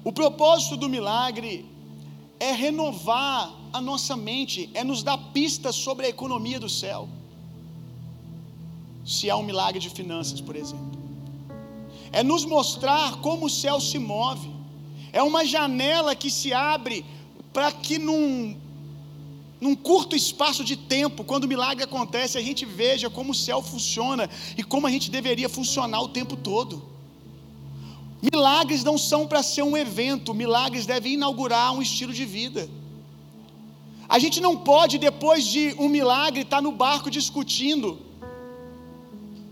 [0.02, 1.64] O propósito do milagre
[2.40, 7.08] é renovar a nossa mente, é nos dar pistas sobre a economia do céu.
[9.06, 10.98] Se há um milagre de finanças, por exemplo,
[12.10, 14.50] é nos mostrar como o céu se move,
[15.12, 17.04] é uma janela que se abre
[17.52, 18.56] para que num,
[19.60, 23.62] num curto espaço de tempo, quando o milagre acontece, a gente veja como o céu
[23.62, 26.93] funciona e como a gente deveria funcionar o tempo todo.
[28.32, 32.62] Milagres não são para ser um evento, milagres devem inaugurar um estilo de vida.
[34.08, 37.88] A gente não pode, depois de um milagre, estar tá no barco discutindo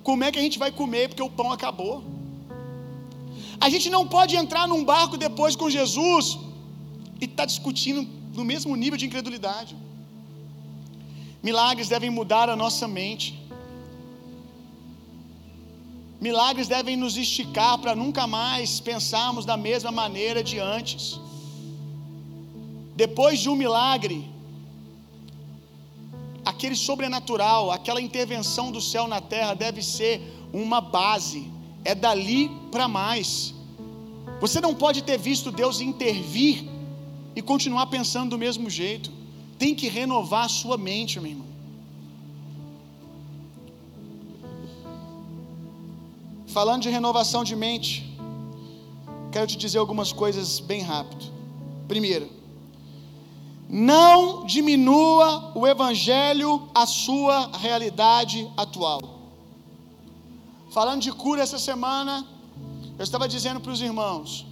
[0.02, 2.02] como é que a gente vai comer porque o pão acabou.
[3.60, 6.38] A gente não pode entrar num barco depois com Jesus
[7.20, 8.00] e estar tá discutindo
[8.38, 9.76] no mesmo nível de incredulidade.
[11.42, 13.26] Milagres devem mudar a nossa mente.
[16.26, 21.18] Milagres devem nos esticar para nunca mais pensarmos da mesma maneira de antes.
[22.94, 24.30] Depois de um milagre,
[26.44, 31.50] aquele sobrenatural, aquela intervenção do céu na terra deve ser uma base,
[31.84, 33.52] é dali para mais.
[34.40, 36.64] Você não pode ter visto Deus intervir
[37.34, 39.10] e continuar pensando do mesmo jeito.
[39.58, 41.51] Tem que renovar a sua mente, meu irmão.
[46.53, 47.92] Falando de renovação de mente,
[49.32, 51.24] quero te dizer algumas coisas bem rápido.
[51.88, 52.28] Primeiro,
[53.66, 59.00] não diminua o evangelho a sua realidade atual.
[60.70, 62.26] Falando de cura essa semana,
[62.98, 64.44] eu estava dizendo para os irmãos: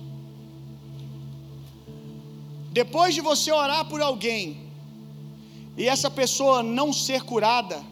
[2.73, 4.71] depois de você orar por alguém
[5.77, 7.85] e essa pessoa não ser curada,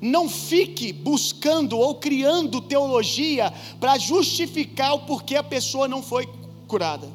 [0.00, 6.26] não fique buscando ou criando teologia para justificar o porquê a pessoa não foi
[6.66, 7.08] curada.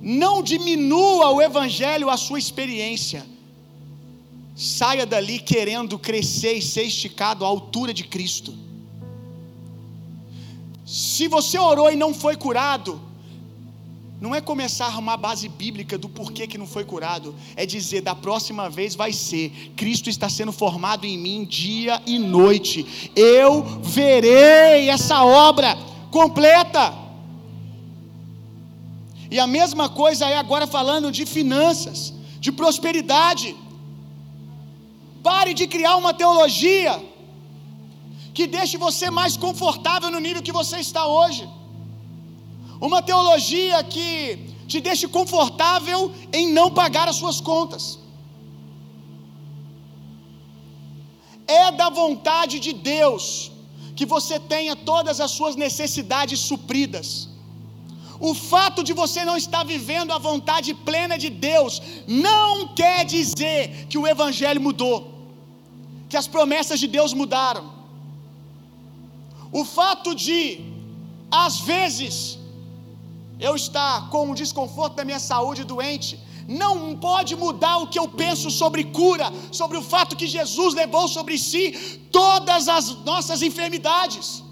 [0.00, 3.26] Não diminua o evangelho a sua experiência.
[4.54, 8.54] Saia dali querendo crescer e ser esticado à altura de Cristo.
[10.86, 13.00] Se você orou e não foi curado,
[14.20, 18.00] não é começar a arrumar base bíblica do porquê que não foi curado, é dizer
[18.00, 19.50] da próxima vez vai ser.
[19.76, 23.10] Cristo está sendo formado em mim dia e noite.
[23.14, 25.76] Eu verei essa obra
[26.10, 26.94] completa.
[29.30, 33.54] E a mesma coisa é agora falando de finanças, de prosperidade.
[35.22, 37.02] Pare de criar uma teologia
[38.32, 41.46] que deixe você mais confortável no nível que você está hoje.
[42.80, 47.98] Uma teologia que te deixe confortável em não pagar as suas contas.
[51.46, 53.52] É da vontade de Deus
[53.94, 57.28] que você tenha todas as suas necessidades supridas.
[58.18, 63.86] O fato de você não estar vivendo a vontade plena de Deus não quer dizer
[63.88, 64.96] que o Evangelho mudou,
[66.08, 67.64] que as promessas de Deus mudaram.
[69.52, 70.40] O fato de,
[71.30, 72.38] às vezes,
[73.38, 76.18] eu estar com um desconforto da minha saúde doente,
[76.48, 81.06] não pode mudar o que eu penso sobre cura, sobre o fato que Jesus levou
[81.08, 84.42] sobre si todas as nossas enfermidades.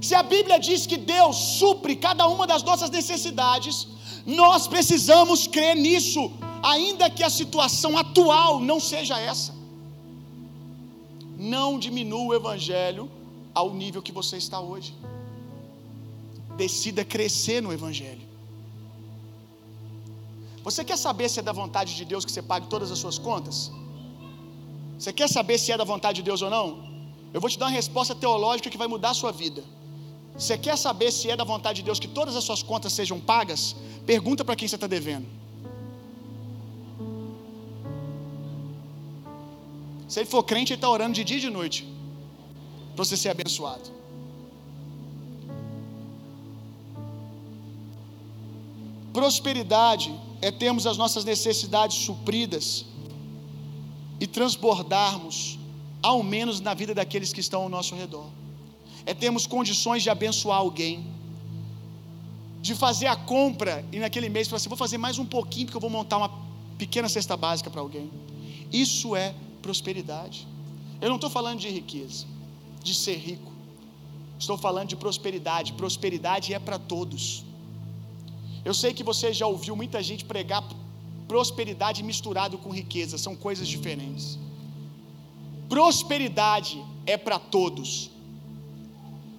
[0.00, 3.86] Se a Bíblia diz que Deus supre cada uma das nossas necessidades,
[4.26, 6.30] nós precisamos crer nisso,
[6.62, 9.54] ainda que a situação atual não seja essa.
[11.38, 13.10] Não diminua o Evangelho
[13.54, 14.94] ao nível que você está hoje
[16.56, 18.26] decida crescer no Evangelho.
[20.62, 23.18] Você quer saber se é da vontade de Deus que você pague todas as suas
[23.18, 23.70] contas?
[24.98, 26.66] Você quer saber se é da vontade de Deus ou não?
[27.34, 29.62] Eu vou te dar uma resposta teológica que vai mudar a sua vida.
[30.36, 33.20] Você quer saber se é da vontade de Deus que todas as suas contas sejam
[33.20, 33.76] pagas?
[34.06, 35.26] Pergunta para quem você está devendo.
[40.08, 41.86] Se ele for crente, ele está orando de dia e de noite
[42.94, 43.90] para você ser abençoado.
[49.14, 50.12] Prosperidade
[50.42, 52.84] é termos as nossas necessidades supridas
[54.18, 55.56] e transbordarmos
[56.02, 58.26] ao menos na vida daqueles que estão ao nosso redor.
[59.06, 61.06] É termos condições de abençoar alguém,
[62.60, 65.76] de fazer a compra e naquele mês falar assim: vou fazer mais um pouquinho porque
[65.76, 66.30] eu vou montar uma
[66.76, 68.10] pequena cesta básica para alguém.
[68.72, 70.44] Isso é prosperidade.
[71.00, 72.26] Eu não estou falando de riqueza,
[72.82, 73.52] de ser rico.
[74.40, 75.72] Estou falando de prosperidade.
[75.74, 77.44] Prosperidade é para todos.
[78.64, 80.64] Eu sei que você já ouviu muita gente pregar
[81.28, 84.38] prosperidade misturado com riqueza, são coisas diferentes.
[85.68, 88.10] Prosperidade é para todos,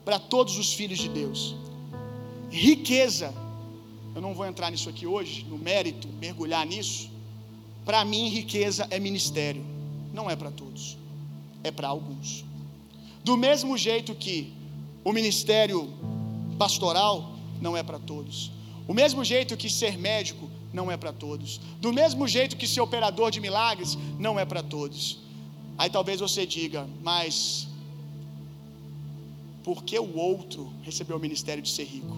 [0.04, 1.56] para todos os filhos de Deus.
[2.50, 3.34] Riqueza,
[4.14, 7.10] eu não vou entrar nisso aqui hoje, no mérito, mergulhar nisso.
[7.84, 9.64] Para mim, riqueza é ministério,
[10.14, 10.98] não é para todos,
[11.64, 12.44] é para alguns.
[13.24, 14.54] Do mesmo jeito que
[15.04, 15.92] o ministério
[16.58, 18.55] pastoral não é para todos.
[18.88, 21.60] O mesmo jeito que ser médico não é para todos.
[21.80, 25.20] Do mesmo jeito que ser operador de milagres não é para todos.
[25.78, 27.68] Aí talvez você diga, mas
[29.64, 32.16] por que o outro recebeu o ministério de ser rico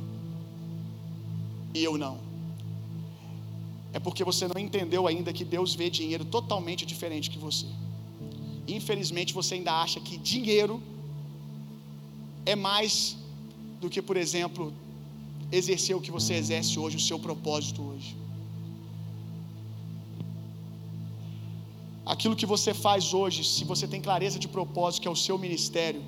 [1.73, 2.19] e eu não?
[3.93, 7.65] É porque você não entendeu ainda que Deus vê dinheiro totalmente diferente que você.
[8.67, 10.81] Infelizmente você ainda acha que dinheiro
[12.45, 13.17] é mais
[13.79, 14.73] do que, por exemplo,
[15.51, 18.15] exercer o que você exerce hoje, o seu propósito hoje.
[22.05, 25.37] Aquilo que você faz hoje, se você tem clareza de propósito, que é o seu
[25.37, 26.01] ministério,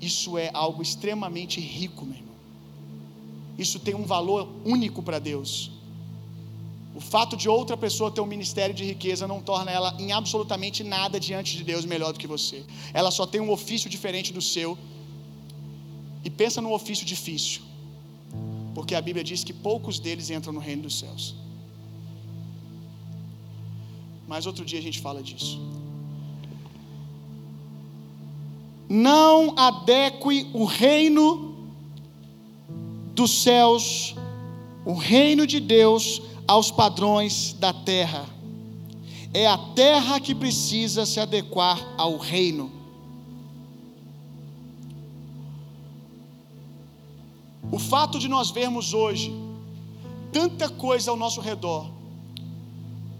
[0.00, 2.34] isso é algo extremamente rico, meu irmão.
[3.56, 5.70] Isso tem um valor único para Deus.
[6.94, 10.82] O fato de outra pessoa ter um ministério de riqueza não torna ela em absolutamente
[10.82, 12.64] nada diante de Deus melhor do que você.
[12.92, 14.78] Ela só tem um ofício diferente do seu.
[16.24, 17.65] E pensa num ofício difícil.
[18.76, 21.34] Porque a Bíblia diz que poucos deles entram no reino dos céus.
[24.28, 25.58] Mas outro dia a gente fala disso.
[28.86, 31.70] Não adeque o reino
[33.14, 34.14] dos céus,
[34.84, 38.28] o reino de Deus, aos padrões da terra.
[39.32, 42.70] É a terra que precisa se adequar ao reino.
[47.70, 49.32] O fato de nós vermos hoje
[50.32, 51.90] tanta coisa ao nosso redor,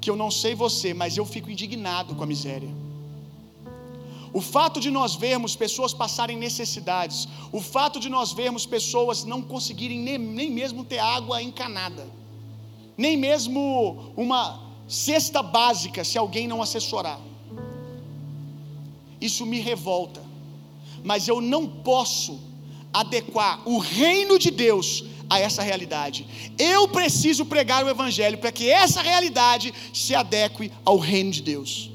[0.00, 2.68] que eu não sei você, mas eu fico indignado com a miséria.
[4.32, 9.40] O fato de nós vermos pessoas passarem necessidades, o fato de nós vermos pessoas não
[9.40, 12.06] conseguirem nem, nem mesmo ter água encanada,
[12.96, 17.18] nem mesmo uma cesta básica se alguém não assessorar.
[19.20, 20.22] Isso me revolta,
[21.02, 22.38] mas eu não posso
[23.00, 26.26] adequar o reino de Deus a essa realidade.
[26.58, 31.90] Eu preciso pregar o Evangelho para que essa realidade se adeque ao reino de Deus.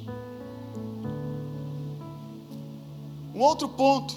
[3.33, 4.13] Um outro ponto,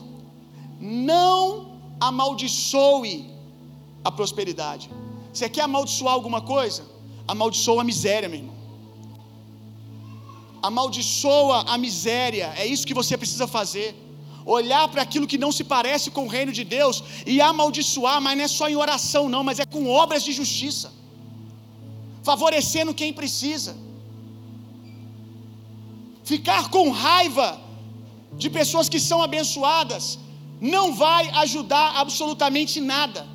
[0.79, 3.31] não amaldiçoe
[4.05, 4.91] a prosperidade.
[5.33, 6.85] Você quer amaldiçoar alguma coisa?
[7.27, 8.55] Amaldiçoa a miséria, meu irmão.
[10.63, 14.04] Amaldiçoa a miséria, é isso que você precisa fazer
[14.45, 18.37] olhar para aquilo que não se parece com o reino de Deus e amaldiçoar, mas
[18.37, 20.93] não é só em oração, não, mas é com obras de justiça,
[22.23, 23.77] favorecendo quem precisa.
[26.25, 27.61] Ficar com raiva
[28.33, 30.19] de pessoas que são abençoadas
[30.61, 33.27] não vai ajudar absolutamente nada.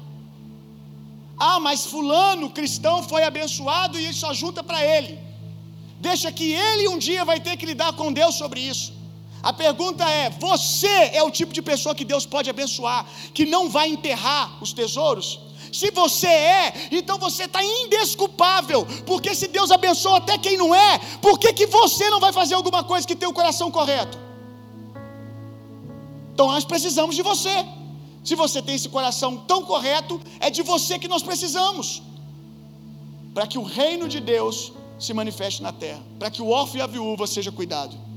[1.37, 5.17] Ah, mas Fulano, cristão, foi abençoado e só junta para ele.
[5.99, 8.98] Deixa que ele um dia vai ter que lidar com Deus sobre isso.
[9.41, 13.69] A pergunta é: você é o tipo de pessoa que Deus pode abençoar, que não
[13.69, 15.39] vai enterrar os tesouros?
[15.71, 20.99] Se você é, então você está indesculpável, porque se Deus abençoa até quem não é,
[21.21, 24.17] por que, que você não vai fazer alguma coisa que tem o coração correto?
[26.33, 27.65] Então nós precisamos de você.
[28.23, 32.01] Se você tem esse coração tão correto, é de você que nós precisamos,
[33.33, 36.81] para que o reino de Deus se manifeste na terra, para que o órfão e
[36.81, 38.08] a viúva seja cuidado.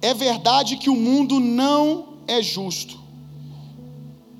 [0.00, 2.98] É verdade que o mundo não é justo,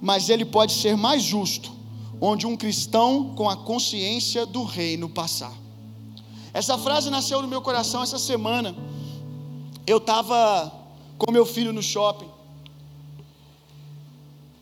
[0.00, 1.78] mas ele pode ser mais justo
[2.20, 5.52] onde um cristão com a consciência do reino passar.
[6.52, 8.74] Essa frase nasceu no meu coração essa semana.
[9.86, 10.72] Eu estava
[11.16, 12.28] com meu filho no shopping.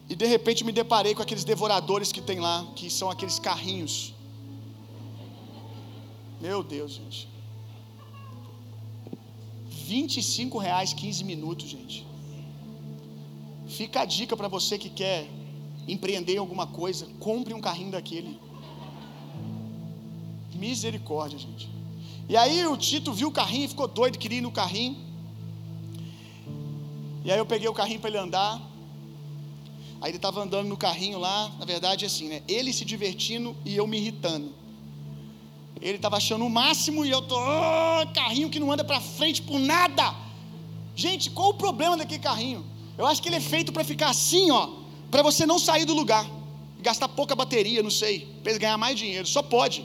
[0.09, 4.15] E de repente me deparei com aqueles devoradores que tem lá, que são aqueles carrinhos.
[6.41, 7.29] Meu Deus, gente.
[9.87, 12.05] 25 reais 15 minutos, gente.
[13.69, 15.29] Fica a dica para você que quer
[15.87, 18.39] empreender em alguma coisa, compre um carrinho daquele.
[20.55, 21.71] Misericórdia, gente.
[22.29, 24.97] E aí o Tito viu o carrinho, ficou doido, queria ir no carrinho.
[27.25, 28.61] E aí eu peguei o carrinho para ele andar.
[30.01, 32.43] Aí ele estava andando no carrinho lá, na verdade assim, né?
[32.49, 34.53] Ele se divertindo e eu me irritando.
[35.87, 39.41] Ele estava achando o máximo e eu tô, oh, carrinho que não anda para frente
[39.41, 40.17] por nada.
[40.97, 42.67] Gente, qual o problema daquele carrinho?
[42.99, 44.69] Eu acho que ele é feito para ficar assim, ó,
[45.13, 46.29] para você não sair do lugar,
[46.81, 49.85] gastar pouca bateria, não sei, para ganhar mais dinheiro, só pode.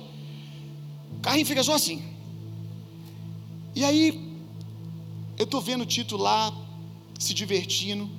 [1.18, 2.04] O carrinho fica só assim.
[3.76, 4.08] E aí,
[5.38, 6.52] eu tô vendo o Tito lá
[7.20, 8.10] se divertindo.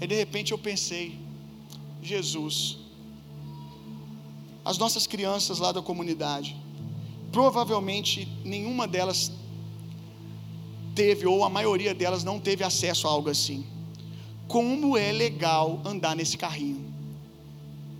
[0.00, 1.18] E de repente eu pensei,
[2.02, 2.78] Jesus,
[4.64, 6.56] as nossas crianças lá da comunidade,
[7.30, 9.32] provavelmente nenhuma delas
[10.94, 13.64] teve, ou a maioria delas não teve acesso a algo assim.
[14.46, 16.92] Como é legal andar nesse carrinho.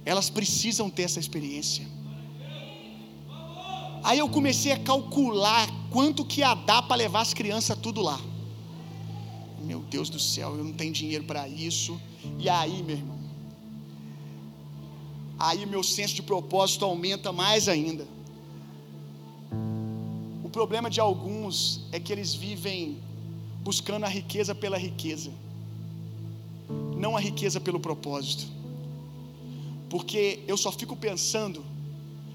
[0.05, 1.87] Elas precisam ter essa experiência.
[4.03, 8.21] Aí eu comecei a calcular quanto que ia dar para levar as crianças tudo lá.
[9.63, 12.01] Meu Deus do céu, eu não tenho dinheiro para isso.
[12.39, 13.12] E aí, meu irmão?
[15.43, 18.07] Aí meu senso de propósito aumenta mais ainda.
[20.45, 22.99] O problema de alguns é que eles vivem
[23.61, 25.33] buscando a riqueza pela riqueza,
[26.97, 28.47] não a riqueza pelo propósito.
[29.91, 31.65] Porque eu só fico pensando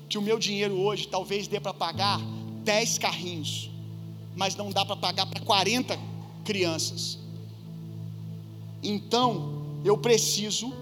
[0.10, 2.20] que o meu dinheiro hoje talvez dê para pagar
[2.66, 3.72] 10 carrinhos,
[4.36, 5.98] mas não dá para pagar para 40
[6.44, 7.18] crianças.
[8.84, 10.74] Então, eu preciso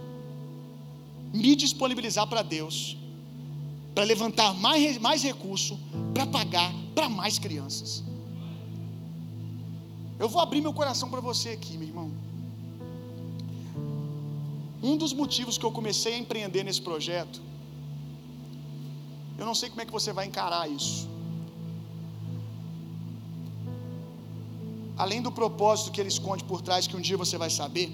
[1.36, 2.98] me disponibilizar para Deus,
[3.94, 5.78] para levantar mais, mais recurso,
[6.14, 8.04] para pagar para mais crianças.
[10.18, 12.12] Eu vou abrir meu coração para você aqui, meu irmão.
[14.82, 17.42] Um dos motivos que eu comecei a empreender nesse projeto,
[19.38, 21.16] eu não sei como é que você vai encarar isso.
[24.98, 27.92] além do propósito que ele esconde por trás, que um dia você vai saber,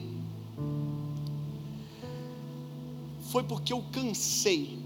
[3.31, 4.77] foi porque eu cansei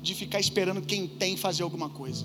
[0.00, 2.24] de ficar esperando quem tem fazer alguma coisa.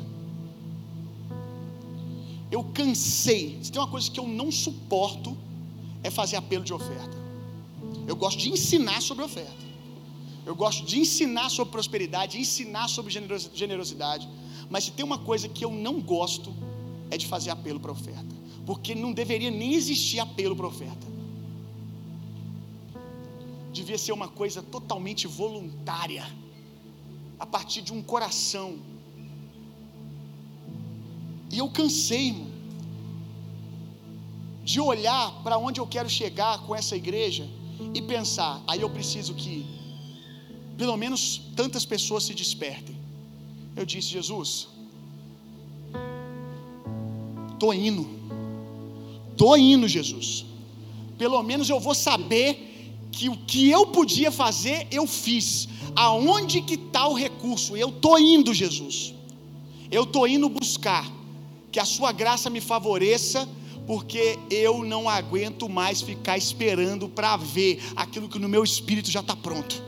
[2.51, 3.59] Eu cansei.
[3.61, 5.35] Se tem uma coisa que eu não suporto,
[6.03, 7.17] é fazer apelo de oferta.
[8.07, 9.65] Eu gosto de ensinar sobre oferta.
[10.45, 13.11] Eu gosto de ensinar sobre prosperidade, ensinar sobre
[13.53, 14.29] generosidade.
[14.69, 16.53] Mas se tem uma coisa que eu não gosto,
[17.09, 18.35] é de fazer apelo para oferta
[18.65, 21.14] porque não deveria nem existir apelo para oferta.
[23.77, 26.26] Devia ser uma coisa totalmente voluntária,
[27.43, 28.69] a partir de um coração.
[31.53, 32.52] E eu cansei, irmão,
[34.72, 37.45] de olhar para onde eu quero chegar com essa igreja
[37.97, 39.56] e pensar, aí eu preciso que
[40.81, 41.22] pelo menos
[41.60, 42.97] tantas pessoas se despertem.
[43.80, 44.68] Eu disse, Jesus,
[47.53, 48.03] estou indo
[49.35, 50.45] Estou indo, Jesus.
[51.18, 52.47] Pelo menos eu vou saber
[53.15, 55.69] que o que eu podia fazer, eu fiz.
[55.95, 57.77] Aonde que está o recurso?
[57.77, 59.13] Eu estou indo, Jesus.
[59.89, 61.09] Eu estou indo buscar.
[61.71, 63.47] Que a sua graça me favoreça,
[63.87, 69.21] porque eu não aguento mais ficar esperando para ver aquilo que no meu espírito já
[69.21, 69.81] está pronto.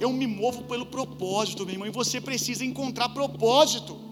[0.00, 4.09] Eu me movo pelo propósito, meu irmão, e você precisa encontrar propósito.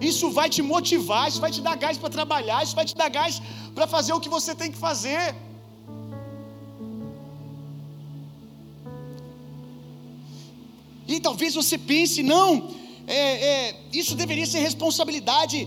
[0.00, 3.08] Isso vai te motivar, isso vai te dar gás para trabalhar, isso vai te dar
[3.08, 3.42] gás
[3.74, 5.34] para fazer o que você tem que fazer.
[11.06, 12.68] E talvez você pense, não,
[13.06, 13.20] é,
[13.50, 15.66] é, isso deveria ser responsabilidade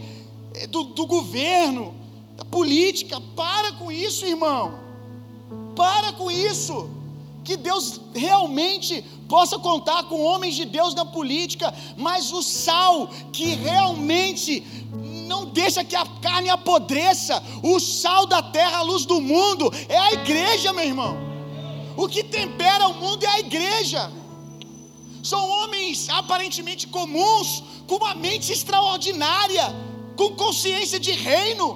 [0.54, 1.96] é, do, do governo,
[2.38, 3.20] da política.
[3.36, 4.80] Para com isso, irmão.
[5.76, 6.90] Para com isso
[7.44, 13.46] que Deus realmente possa contar com homens de Deus na política, mas o sal que
[13.56, 14.62] realmente
[15.32, 19.98] não deixa que a carne apodreça, o sal da terra, a luz do mundo, é
[19.98, 21.14] a igreja, meu irmão.
[21.96, 24.12] O que tempera o mundo é a igreja.
[25.24, 29.66] São homens aparentemente comuns, com uma mente extraordinária,
[30.18, 31.68] com consciência de reino.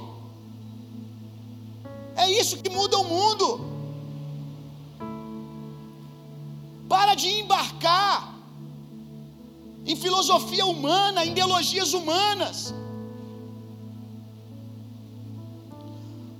[2.17, 3.74] É isso que muda o mundo.
[6.87, 8.35] Para de embarcar
[9.85, 12.73] em filosofia humana, em ideologias humanas.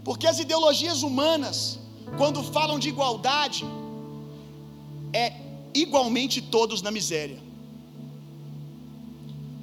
[0.03, 1.80] Porque as ideologias humanas,
[2.17, 3.65] quando falam de igualdade,
[5.11, 5.34] é
[5.73, 7.39] igualmente todos na miséria.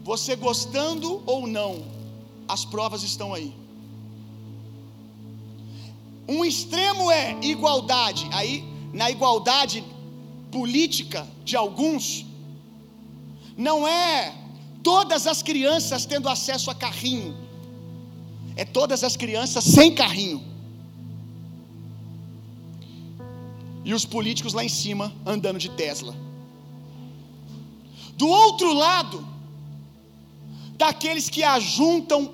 [0.05, 1.85] Você gostando ou não,
[2.49, 3.55] as provas estão aí.
[6.29, 8.29] Um extremo é igualdade.
[8.33, 9.85] Aí, na igualdade,
[10.53, 12.25] política de alguns
[13.57, 14.35] não é
[14.83, 17.37] todas as crianças tendo acesso a carrinho,
[18.55, 20.41] é todas as crianças sem carrinho.
[23.85, 26.15] E os políticos lá em cima andando de Tesla.
[28.17, 29.27] Do outro lado,
[30.77, 32.33] daqueles que ajuntam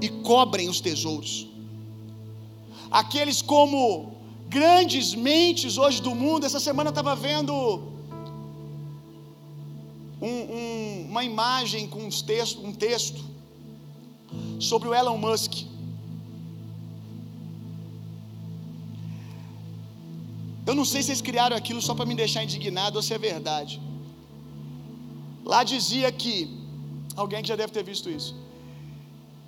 [0.00, 1.46] e cobrem os tesouros.
[2.90, 4.21] Aqueles como
[4.56, 6.46] grandes mentes hoje do mundo.
[6.48, 7.54] Essa semana eu estava vendo
[10.30, 13.20] um, um, uma imagem com uns texto, um texto
[14.70, 15.54] sobre o Elon Musk.
[20.68, 23.20] Eu não sei se eles criaram aquilo só para me deixar indignado ou se é
[23.30, 23.74] verdade.
[25.52, 26.34] Lá dizia que,
[27.22, 28.32] alguém que já deve ter visto isso.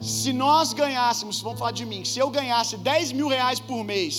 [0.01, 4.17] Se nós ganhássemos, vamos falar de mim, se eu ganhasse 10 mil reais por mês,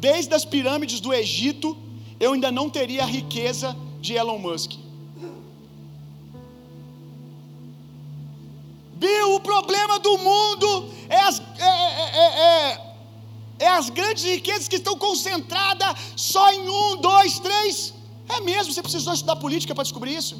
[0.00, 1.76] desde as pirâmides do Egito,
[2.18, 4.72] eu ainda não teria a riqueza de Elon Musk.
[8.94, 12.94] Bill, o problema do mundo é as, é, é, é,
[13.60, 17.94] é as grandes riquezas que estão concentradas só em um, dois, três.
[18.28, 20.34] É mesmo, você precisou estudar política para descobrir isso?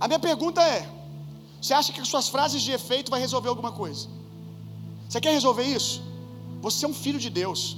[0.00, 0.88] A minha pergunta é:
[1.60, 4.19] você acha que suas frases de efeito vai resolver alguma coisa?
[5.10, 6.00] Você quer resolver isso?
[6.62, 7.76] Você é um filho de Deus.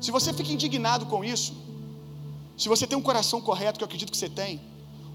[0.00, 1.52] Se você fica indignado com isso,
[2.56, 4.58] se você tem um coração correto, que eu acredito que você tem,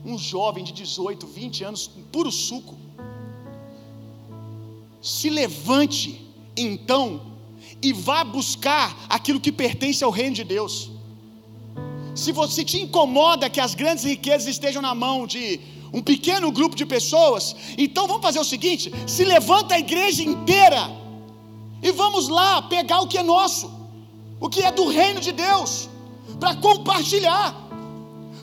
[0.06, 2.76] um jovem de 18, 20 anos, puro suco,
[5.02, 6.24] se levante
[6.56, 7.08] então
[7.82, 10.92] e vá buscar aquilo que pertence ao reino de Deus.
[12.14, 15.60] Se você te incomoda que as grandes riquezas estejam na mão de
[15.94, 20.82] um pequeno grupo de pessoas, então vamos fazer o seguinte: se levanta a igreja inteira
[21.82, 23.72] e vamos lá pegar o que é nosso,
[24.40, 25.90] o que é do reino de Deus,
[26.40, 27.56] para compartilhar.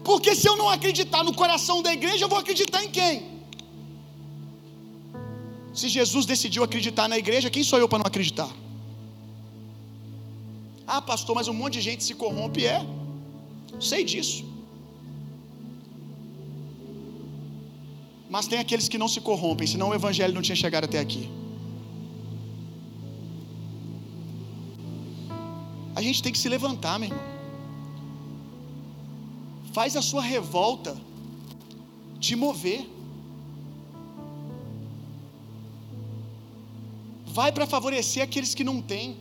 [0.04, 3.36] Porque se eu não acreditar no coração da igreja, eu vou acreditar em quem?
[5.74, 8.48] Se Jesus decidiu acreditar na igreja, quem sou eu para não acreditar?
[10.86, 12.64] Ah, pastor, mas um monte de gente se corrompe.
[12.64, 12.86] É,
[13.80, 14.55] sei disso.
[18.28, 21.28] Mas tem aqueles que não se corrompem, senão o evangelho não tinha chegado até aqui.
[25.94, 27.24] A gente tem que se levantar, meu irmão.
[29.72, 30.96] Faz a sua revolta
[32.18, 32.84] te mover.
[37.26, 39.16] Vai para favorecer aqueles que não têm.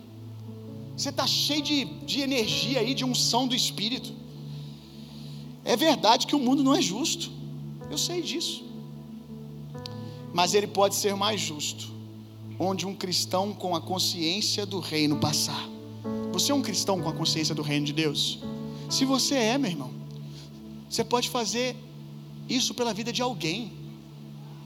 [0.98, 4.11] Você está cheio de, de energia aí, de unção do Espírito.
[5.64, 7.32] É verdade que o mundo não é justo.
[7.90, 8.65] Eu sei disso
[10.36, 11.90] mas ele pode ser mais justo,
[12.60, 15.66] onde um cristão com a consciência do reino passar.
[16.34, 18.40] Você é um cristão com a consciência do reino de Deus?
[18.90, 19.91] Se você é, meu irmão,
[20.90, 21.74] você pode fazer
[22.49, 23.72] isso pela vida de alguém.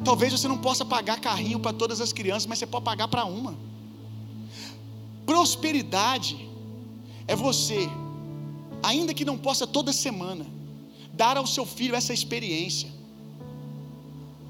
[0.03, 3.25] Talvez você não possa pagar carrinho para todas as crianças, mas você pode pagar para
[3.25, 3.55] uma.
[5.23, 6.49] Prosperidade
[7.27, 7.87] é você,
[8.81, 10.47] ainda que não possa toda semana,
[11.13, 12.97] dar ao seu filho essa experiência.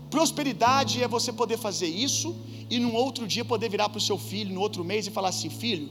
[0.09, 2.35] Prosperidade é você poder fazer isso
[2.69, 5.29] e num outro dia poder virar para o seu filho, no outro mês, e falar
[5.29, 5.89] assim: filho,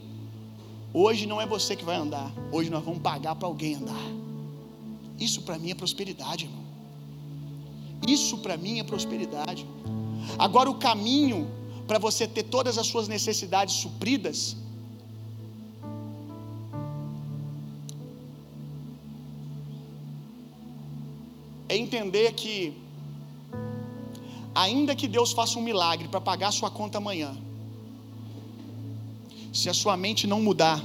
[0.93, 4.07] hoje não é você que vai andar, hoje nós vamos pagar para alguém andar.
[5.19, 6.65] Isso para mim é prosperidade, irmão.
[8.07, 9.67] Isso para mim é prosperidade.
[10.39, 11.51] Agora, o caminho
[11.87, 14.57] para você ter todas as suas necessidades supridas
[21.69, 22.88] é entender que
[24.59, 27.33] ainda que Deus faça um milagre para pagar sua conta amanhã,
[29.53, 30.85] se a sua mente não mudar,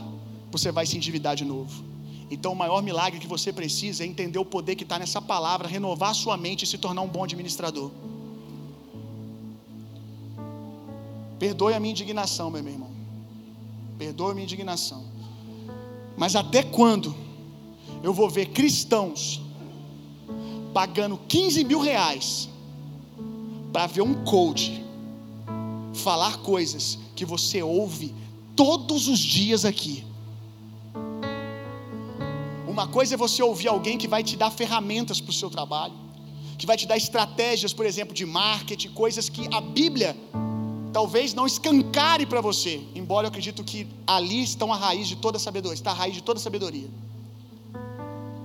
[0.52, 1.84] você vai se endividar de novo.
[2.30, 5.68] Então, o maior milagre que você precisa é entender o poder que está nessa palavra,
[5.68, 7.90] renovar a sua mente e se tornar um bom administrador.
[11.40, 12.92] Perdoe a minha indignação, meu irmão.
[13.98, 15.04] Perdoe a minha indignação.
[16.16, 17.16] Mas até quando
[18.04, 19.42] eu vou ver cristãos
[20.74, 22.53] pagando 15 mil reais
[23.74, 24.86] para ver um coach
[25.96, 28.14] falar coisas que você ouve
[28.56, 30.06] todos os dias aqui.
[32.68, 35.94] Uma coisa é você ouvir alguém que vai te dar ferramentas para o seu trabalho,
[36.58, 40.16] que vai te dar estratégias, por exemplo, de marketing, coisas que a Bíblia
[40.92, 45.40] talvez não escancare para você, embora eu acredito que ali estão a raiz de toda
[45.40, 46.88] sabedoria, está a raiz de toda sabedoria.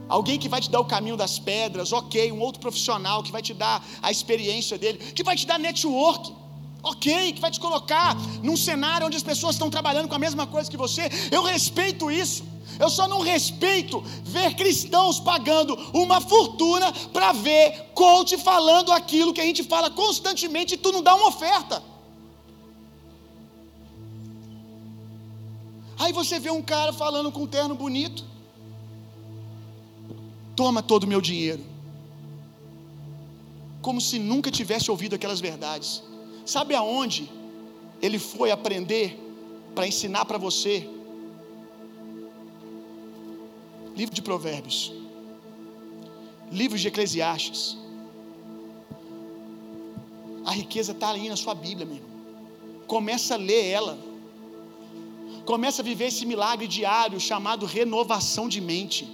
[0.09, 2.33] Alguém que vai te dar o caminho das pedras, ok.
[2.33, 6.35] Um outro profissional que vai te dar a experiência dele, que vai te dar network.
[6.83, 10.47] Ok, que vai te colocar num cenário onde as pessoas estão trabalhando com a mesma
[10.47, 11.11] coisa que você.
[11.31, 12.45] Eu respeito isso.
[12.79, 19.41] Eu só não respeito ver cristãos pagando uma fortuna para ver coach falando aquilo que
[19.41, 21.83] a gente fala constantemente e tu não dá uma oferta.
[25.99, 28.25] Aí você vê um cara falando com um terno bonito.
[30.59, 31.65] Toma todo o meu dinheiro.
[33.81, 36.03] Como se nunca tivesse ouvido aquelas verdades.
[36.55, 37.31] Sabe aonde
[38.03, 39.07] ele foi aprender
[39.73, 40.75] para ensinar para você?
[44.01, 44.81] Livro de Provérbios.
[46.51, 47.63] Livro de Eclesiastes.
[50.45, 52.11] A riqueza está ali na sua Bíblia, meu irmão.
[52.89, 53.97] Começa a ler ela.
[55.45, 59.07] Começa a viver esse milagre diário chamado renovação de mente.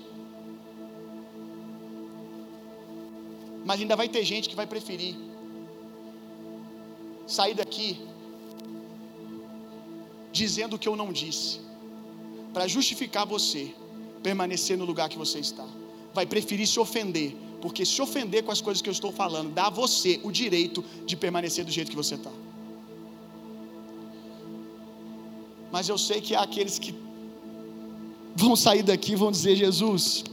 [3.64, 5.14] Mas ainda vai ter gente que vai preferir
[7.26, 7.98] sair daqui
[10.32, 11.60] dizendo o que eu não disse,
[12.52, 13.72] para justificar você
[14.22, 15.66] permanecer no lugar que você está.
[16.12, 19.66] Vai preferir se ofender, porque se ofender com as coisas que eu estou falando, dá
[19.66, 22.32] a você o direito de permanecer do jeito que você está.
[25.70, 26.94] Mas eu sei que há aqueles que
[28.34, 30.24] vão sair daqui e vão dizer: Jesus,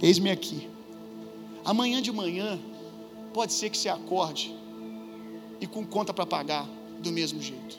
[0.00, 0.68] eis-me aqui.
[1.68, 2.58] Amanhã de manhã,
[3.34, 4.56] pode ser que você acorde
[5.60, 6.66] e com conta para pagar
[6.98, 7.78] do mesmo jeito.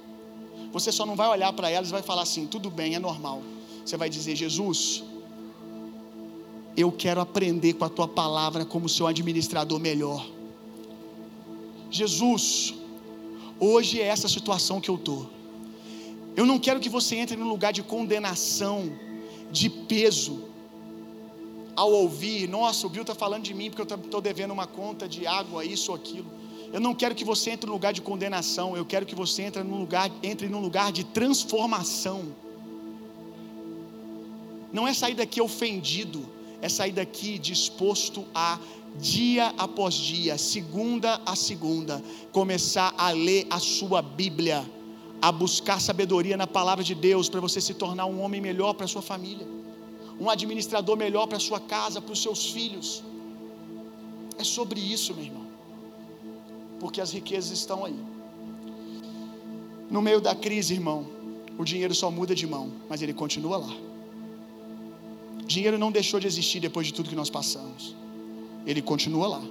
[0.72, 3.42] Você só não vai olhar para elas e vai falar assim: tudo bem, é normal.
[3.84, 5.04] Você vai dizer: Jesus,
[6.78, 10.24] eu quero aprender com a tua palavra como seu administrador melhor.
[11.90, 12.76] Jesus,
[13.60, 15.28] hoje é essa situação que eu estou.
[16.38, 18.92] Eu não quero que você entre num lugar de condenação,
[19.52, 20.49] de peso,
[21.80, 25.08] ao ouvir, nossa, o Bill está falando de mim porque eu estou devendo uma conta
[25.08, 26.30] de água, isso ou aquilo.
[26.74, 29.64] Eu não quero que você entre num lugar de condenação, eu quero que você entre
[29.64, 32.36] num lugar, entre num lugar de transformação.
[34.74, 36.22] Não é sair daqui ofendido,
[36.62, 38.60] é sair daqui disposto a,
[38.98, 42.04] dia após dia, segunda a segunda,
[42.34, 44.70] começar a ler a sua Bíblia
[45.22, 48.86] a buscar sabedoria na palavra de Deus para você se tornar um homem melhor para
[48.86, 49.48] sua família,
[50.20, 53.04] um administrador melhor para sua casa, para os seus filhos.
[54.38, 55.48] É sobre isso, meu irmão.
[56.80, 57.96] Porque as riquezas estão aí.
[59.90, 61.08] No meio da crise, irmão,
[61.58, 63.76] o dinheiro só muda de mão, mas ele continua lá.
[65.46, 67.96] Dinheiro não deixou de existir depois de tudo que nós passamos.
[68.66, 69.42] Ele continua lá.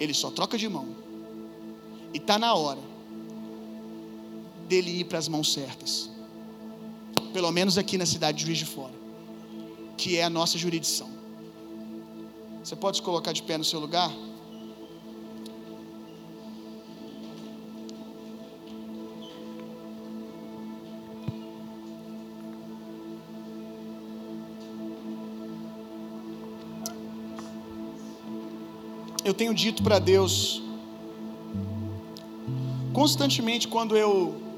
[0.00, 0.88] Ele só troca de mão.
[2.14, 2.80] E está na hora
[4.68, 6.11] dele ir para as mãos certas.
[7.32, 8.92] Pelo menos aqui na cidade de Juiz de Fora,
[9.96, 11.08] que é a nossa jurisdição.
[12.62, 14.12] Você pode se colocar de pé no seu lugar?
[29.24, 30.62] Eu tenho dito para Deus,
[32.92, 34.51] constantemente quando eu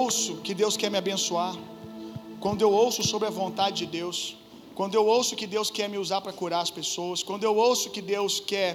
[0.00, 1.54] ouço que Deus quer me abençoar,
[2.44, 4.18] quando eu ouço sobre a vontade de Deus,
[4.78, 7.90] quando eu ouço que Deus quer me usar para curar as pessoas, quando eu ouço
[7.94, 8.70] que Deus quer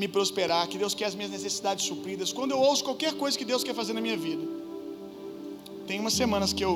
[0.00, 3.46] me prosperar, que Deus quer as minhas necessidades supridas, quando eu ouço qualquer coisa que
[3.52, 4.44] Deus quer fazer na minha vida.
[5.88, 6.74] Tem umas semanas que eu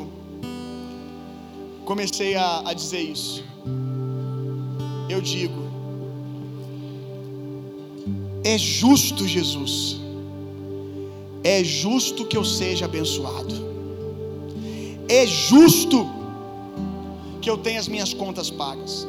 [1.90, 3.42] comecei a, a dizer isso.
[5.14, 5.62] Eu digo,
[8.44, 10.07] é justo, Jesus
[11.48, 13.54] é justo que eu seja abençoado.
[15.08, 16.06] É justo
[17.40, 19.06] que eu tenha as minhas contas pagas.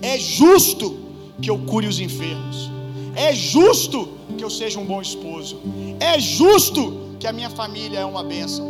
[0.00, 0.96] É justo
[1.42, 2.70] que eu cure os enfermos.
[3.16, 5.58] É justo que eu seja um bom esposo.
[5.98, 6.82] É justo
[7.18, 8.66] que a minha família é uma bênção.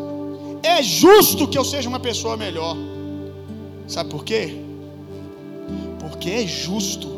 [0.63, 2.75] É justo que eu seja uma pessoa melhor.
[3.87, 4.57] Sabe por quê?
[6.01, 7.09] Porque é justo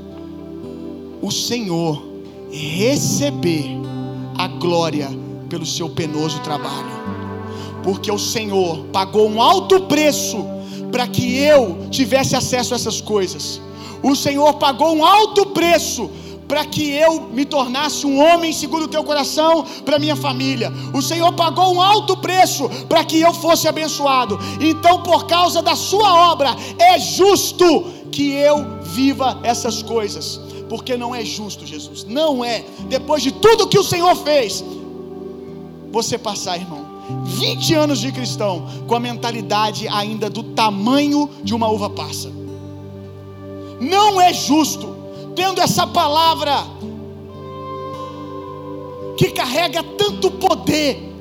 [1.23, 2.03] o Senhor
[2.51, 3.67] receber
[4.37, 6.91] a glória pelo seu penoso trabalho,
[7.83, 10.45] porque o Senhor pagou um alto preço
[10.91, 13.61] para que eu tivesse acesso a essas coisas.
[14.03, 16.11] O Senhor pagou um alto preço
[16.49, 20.73] para que eu me tornasse um homem segundo o teu coração para minha família.
[20.95, 24.39] O Senhor pagou um alto preço para que eu fosse abençoado.
[24.59, 30.41] Então, por causa da sua obra, é justo que eu viva essas coisas.
[30.71, 32.05] Porque não é justo, Jesus.
[32.05, 32.65] Não é.
[32.89, 34.65] Depois de tudo que o Senhor fez,
[35.91, 41.69] você passar, irmão, 20 anos de cristão com a mentalidade ainda do tamanho de uma
[41.69, 42.31] uva passa.
[43.81, 44.95] Não é justo,
[45.35, 46.53] tendo essa palavra
[49.17, 51.17] que carrega tanto poder,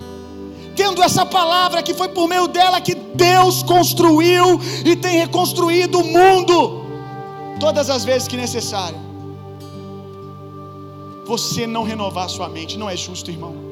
[0.75, 6.03] tendo essa palavra que foi por meio dela que Deus construiu e tem reconstruído o
[6.03, 6.85] mundo
[7.59, 8.99] todas as vezes que necessário.
[11.25, 13.66] Você não renovar sua mente não é justo, irmão.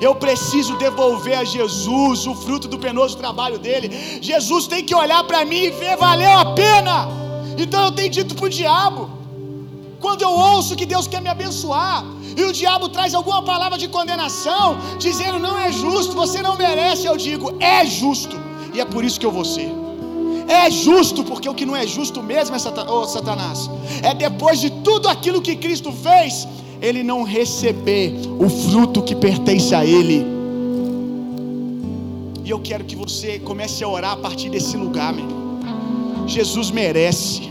[0.00, 3.90] Eu preciso devolver a Jesus o fruto do penoso trabalho dele.
[4.20, 7.08] Jesus tem que olhar para mim e ver valeu a pena.
[7.56, 9.10] Então eu tenho dito para o diabo,
[10.00, 12.04] quando eu ouço que Deus quer me abençoar,
[12.36, 17.06] e o diabo traz alguma palavra de condenação, dizendo não é justo, você não merece,
[17.06, 18.36] eu digo é justo,
[18.74, 19.70] e é por isso que eu vou ser.
[20.48, 23.70] É justo, porque o que não é justo mesmo é Satanás.
[24.02, 26.46] É depois de tudo aquilo que Cristo fez,
[26.84, 30.24] ele não receber o fruto que pertence a Ele.
[32.44, 35.26] E eu quero que você comece a orar a partir desse lugar, meu.
[36.26, 37.50] Jesus merece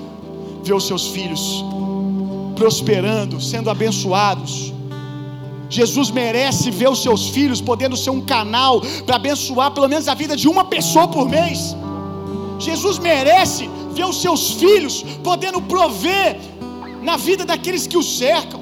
[0.63, 1.63] ver os seus filhos
[2.55, 4.71] prosperando, sendo abençoados.
[5.69, 10.13] Jesus merece ver os seus filhos podendo ser um canal para abençoar pelo menos a
[10.13, 11.75] vida de uma pessoa por mês.
[12.59, 16.39] Jesus merece ver os seus filhos podendo prover
[17.01, 18.52] na vida daqueles que o cercam.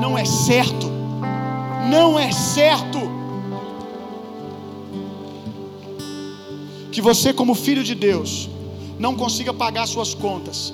[0.00, 0.86] Não é certo,
[1.90, 2.98] não é certo
[6.92, 8.48] que você, como filho de Deus,
[8.98, 10.72] não consiga pagar suas contas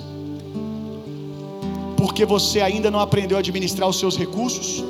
[2.05, 4.83] porque você ainda não aprendeu a administrar os seus recursos,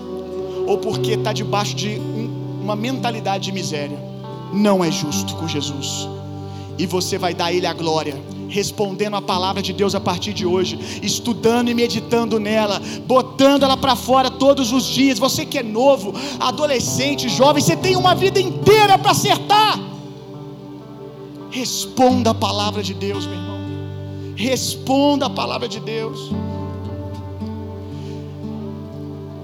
[0.68, 3.98] ou porque está debaixo de um, uma mentalidade de miséria.
[4.54, 6.10] Não é justo com Jesus.
[6.78, 8.22] E você vai dar a Ele a glória,
[8.56, 13.76] respondendo a palavra de Deus a partir de hoje, estudando e meditando nela, botando ela
[13.76, 15.20] para fora todos os dias.
[15.20, 19.78] Você que é novo, adolescente, jovem, você tem uma vida inteira para acertar.
[21.52, 23.60] Responda a palavra de Deus, meu irmão.
[24.38, 26.32] Responda a palavra de Deus.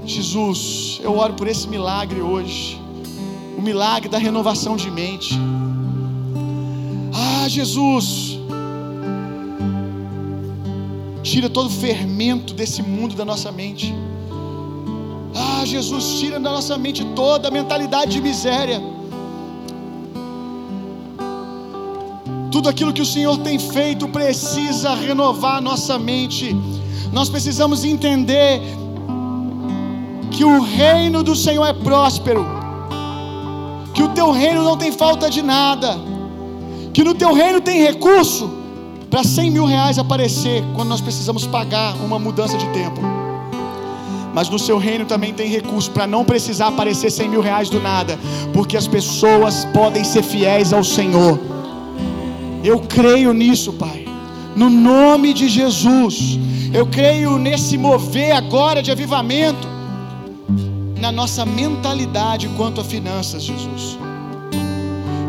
[0.05, 2.79] Jesus, eu oro por esse milagre hoje,
[3.57, 5.37] o milagre da renovação de mente.
[7.13, 8.30] Ah, Jesus,
[11.23, 13.93] tira todo o fermento desse mundo da nossa mente.
[15.35, 18.81] Ah, Jesus, tira da nossa mente toda a mentalidade de miséria.
[22.51, 26.55] Tudo aquilo que o Senhor tem feito precisa renovar a nossa mente.
[27.13, 28.61] Nós precisamos entender
[30.31, 32.45] que o reino do Senhor é próspero,
[33.93, 35.97] que o teu reino não tem falta de nada,
[36.93, 38.60] que no teu reino tem recurso
[39.11, 43.01] para 100 mil reais aparecer quando nós precisamos pagar uma mudança de tempo.
[44.33, 47.81] Mas no seu reino também tem recurso para não precisar aparecer 100 mil reais do
[47.81, 48.17] nada,
[48.53, 51.37] porque as pessoas podem ser fiéis ao Senhor.
[52.63, 54.07] Eu creio nisso, Pai.
[54.55, 56.39] No nome de Jesus.
[56.73, 59.67] Eu creio nesse mover agora de avivamento
[60.97, 63.97] na nossa mentalidade quanto a finanças, Jesus.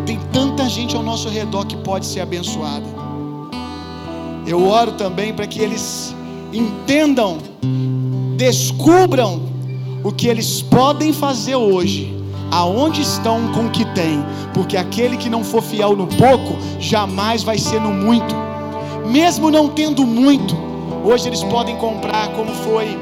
[0.06, 3.01] Tem tanta gente ao nosso redor que pode ser abençoada.
[4.46, 6.14] Eu oro também para que eles
[6.52, 7.38] entendam,
[8.36, 9.42] descubram
[10.02, 12.14] o que eles podem fazer hoje,
[12.50, 17.42] aonde estão com o que têm, porque aquele que não for fiel no pouco, jamais
[17.42, 18.34] vai ser no muito.
[19.06, 20.56] Mesmo não tendo muito,
[21.04, 22.98] hoje eles podem comprar, como foi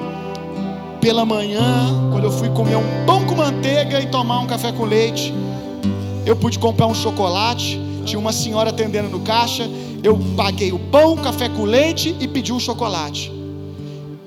[1.01, 4.85] pela manhã, quando eu fui comer um pão com manteiga e tomar um café com
[4.85, 5.33] leite,
[6.27, 7.81] eu pude comprar um chocolate.
[8.05, 9.69] Tinha uma senhora atendendo no caixa.
[10.03, 13.31] Eu paguei o pão, café com leite e pedi um chocolate.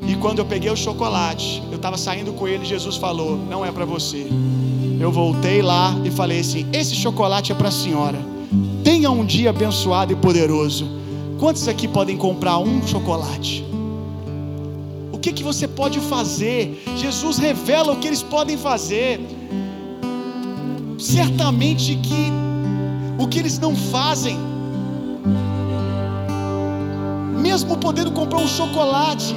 [0.08, 2.66] E quando eu peguei o chocolate, eu estava saindo com ele.
[2.66, 4.28] Jesus falou: Não é para você.
[5.00, 8.20] Eu voltei lá e falei assim: Esse chocolate é para a senhora.
[8.84, 10.88] Tenha um dia abençoado e poderoso.
[11.40, 13.66] Quantos aqui podem comprar um chocolate?
[15.24, 16.84] que, que você pode fazer.
[16.98, 19.22] Jesus revela o que eles podem fazer.
[21.00, 22.30] Certamente que
[23.18, 24.38] o que eles não fazem,
[27.54, 29.36] mesmo podendo comprar um chocolate,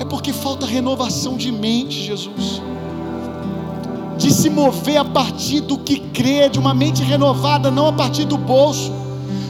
[0.00, 2.62] é porque falta renovação de mente, Jesus.
[4.16, 8.24] De se mover a partir do que crê, de uma mente renovada, não a partir
[8.24, 8.90] do bolso.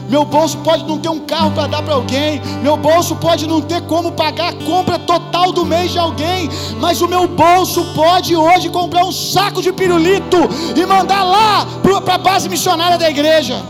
[0.09, 2.41] Meu bolso pode não ter um carro para dar para alguém.
[2.61, 6.49] Meu bolso pode não ter como pagar a compra total do mês de alguém.
[6.81, 10.37] Mas o meu bolso pode hoje comprar um saco de pirulito
[10.75, 13.63] e mandar lá para a base missionária da igreja.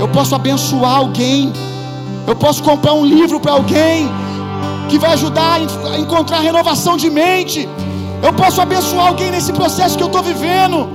[0.00, 1.52] Eu posso abençoar alguém.
[2.26, 4.08] Eu posso comprar um livro para alguém
[4.88, 5.60] que vai ajudar
[5.92, 7.68] a encontrar renovação de mente.
[8.22, 10.88] Eu posso abençoar alguém nesse processo que eu estou vivendo.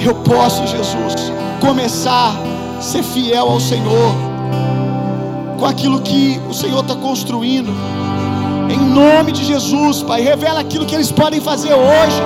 [0.00, 2.34] Eu posso, Jesus, começar
[2.80, 4.14] ser fiel ao Senhor,
[5.58, 7.72] com aquilo que o Senhor está construindo.
[8.70, 12.20] Em nome de Jesus, Pai, revela aquilo que eles podem fazer hoje.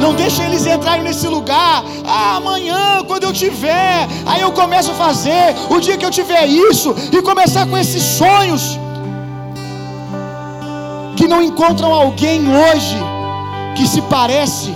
[0.00, 1.82] Não deixa eles entrarem nesse lugar.
[2.06, 5.54] Ah, amanhã, quando eu tiver, aí eu começo a fazer.
[5.70, 8.78] O dia que eu tiver isso e começar com esses sonhos
[11.16, 12.96] que não encontram alguém hoje
[13.74, 14.72] que se parece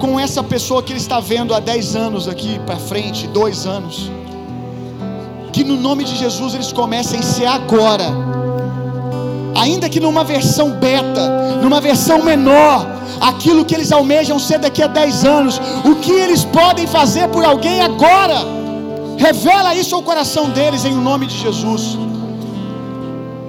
[0.00, 4.10] com essa pessoa que ele está vendo há 10 anos aqui para frente, dois anos.
[5.52, 8.35] Que no nome de Jesus eles comecem a ser agora
[9.66, 12.86] ainda que numa versão beta, numa versão menor,
[13.20, 17.44] aquilo que eles almejam ser daqui a 10 anos, o que eles podem fazer por
[17.44, 18.38] alguém agora.
[19.18, 21.98] Revela isso ao coração deles em nome de Jesus.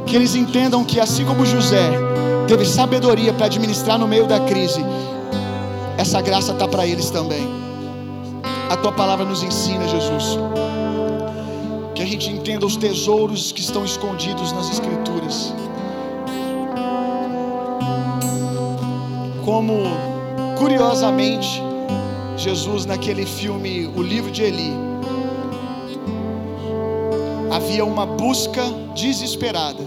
[0.07, 1.91] Que eles entendam que, assim como José
[2.47, 4.83] teve sabedoria para administrar no meio da crise,
[5.97, 7.45] essa graça está para eles também.
[8.69, 10.39] A tua palavra nos ensina, Jesus.
[11.93, 15.53] Que a gente entenda os tesouros que estão escondidos nas Escrituras.
[19.47, 19.75] Como
[20.59, 21.63] curiosamente
[22.35, 24.73] Jesus naquele filme O Livro de Eli
[27.49, 28.61] havia uma busca
[28.93, 29.85] desesperada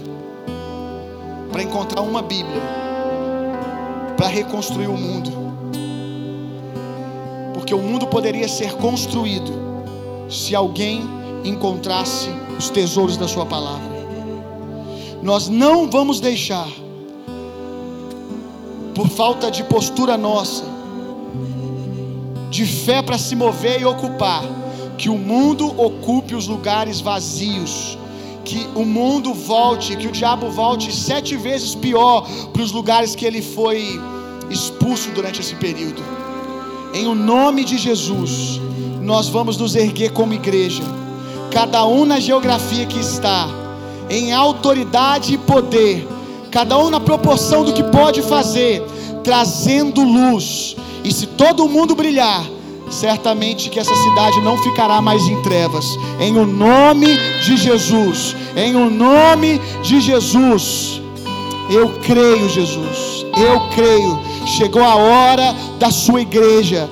[1.51, 2.59] para encontrar uma Bíblia
[4.17, 5.31] para reconstruir o mundo.
[7.53, 9.53] Porque o mundo poderia ser construído
[10.27, 11.03] se alguém
[11.43, 13.91] encontrasse os tesouros da sua palavra.
[15.21, 16.67] Nós não vamos deixar
[18.93, 20.63] por falta de postura nossa,
[22.49, 24.43] de fé para se mover e ocupar,
[24.97, 27.97] que o mundo ocupe os lugares vazios,
[28.43, 33.25] que o mundo volte, que o diabo volte sete vezes pior para os lugares que
[33.25, 33.99] ele foi
[34.49, 36.03] expulso durante esse período.
[36.93, 38.59] Em o nome de Jesus,
[39.01, 40.83] nós vamos nos erguer como igreja,
[41.51, 43.47] cada um na geografia que está,
[44.09, 46.05] em autoridade e poder
[46.51, 48.83] cada um na proporção do que pode fazer,
[49.23, 50.75] trazendo luz.
[51.03, 52.45] E se todo mundo brilhar,
[52.89, 55.85] certamente que essa cidade não ficará mais em trevas.
[56.19, 61.01] Em o nome de Jesus, em o nome de Jesus.
[61.69, 63.25] Eu creio, Jesus.
[63.37, 64.19] Eu creio.
[64.45, 66.89] Chegou a hora da sua igreja.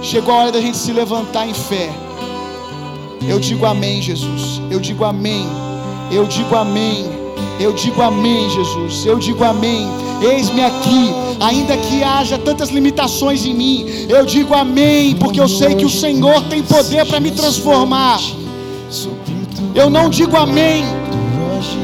[0.00, 1.90] Chegou a hora da gente se levantar em fé.
[3.26, 4.62] Eu digo amém, Jesus.
[4.70, 5.44] Eu digo amém.
[6.12, 7.23] Eu digo amém.
[7.60, 9.06] Eu digo amém, Jesus.
[9.06, 9.86] Eu digo amém.
[10.20, 13.86] Eis-me aqui, ainda que haja tantas limitações em mim.
[14.08, 18.20] Eu digo amém, porque eu sei que o Senhor tem poder para me transformar.
[19.74, 20.84] Eu não digo amém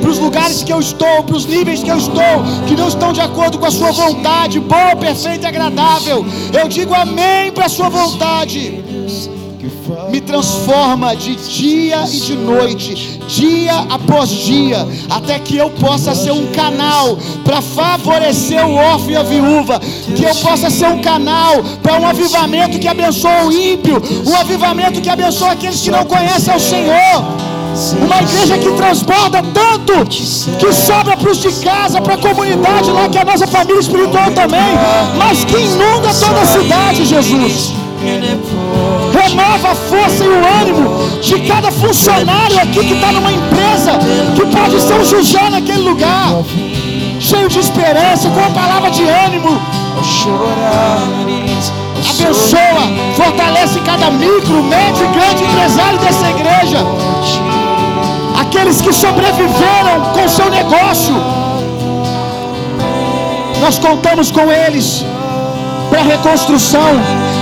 [0.01, 3.13] para os lugares que eu estou, para os níveis que eu estou, que não estão
[3.13, 6.25] de acordo com a Sua vontade, boa, perfeita e agradável.
[6.53, 8.83] Eu digo amém para a Sua vontade
[10.11, 16.33] me transforma de dia e de noite, dia após dia, até que eu possa ser
[16.33, 19.79] um canal para favorecer o órfão e a viúva,
[20.17, 25.01] que eu possa ser um canal para um avivamento que abençoa o ímpio, um avivamento
[25.01, 27.51] que abençoa aqueles que não conhecem ao Senhor.
[28.03, 33.09] Uma igreja que transborda tanto que sobra para os de casa, para a comunidade lá,
[33.09, 34.61] que é a nossa família espiritual também,
[35.17, 37.73] mas que inunda toda a cidade, Jesus.
[39.23, 43.93] Renova a força e o ânimo de cada funcionário aqui que está numa empresa,
[44.35, 46.43] que pode ser um José naquele lugar,
[47.21, 49.61] cheio de esperança, com a palavra de ânimo.
[52.11, 52.85] Abençoa,
[53.15, 56.79] fortalece cada micro, médio e grande empresário dessa igreja.
[58.41, 61.15] Aqueles que sobreviveram com seu negócio,
[63.61, 65.05] nós contamos com eles
[65.91, 66.81] para reconstrução.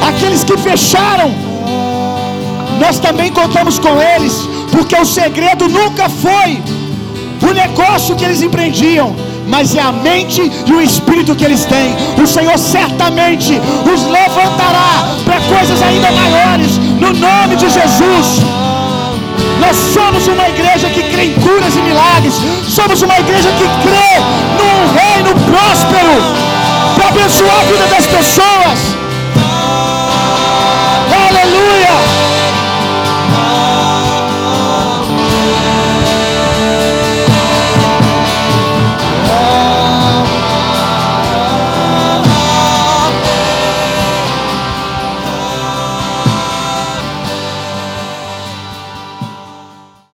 [0.08, 1.32] Aqueles que fecharam,
[2.78, 6.62] nós também contamos com eles, porque o segredo nunca foi
[7.42, 9.14] o negócio que eles empreendiam,
[9.46, 11.94] mas é a mente e o espírito que eles têm.
[12.22, 13.60] O Senhor certamente
[13.92, 14.90] os levantará
[15.24, 18.42] para coisas ainda maiores, no nome de Jesus.
[19.60, 22.34] Nós somos uma igreja que crê em curas e milagres,
[22.68, 24.12] somos uma igreja que crê
[24.58, 26.14] num reino próspero
[26.96, 28.98] para abençoar a vida das pessoas.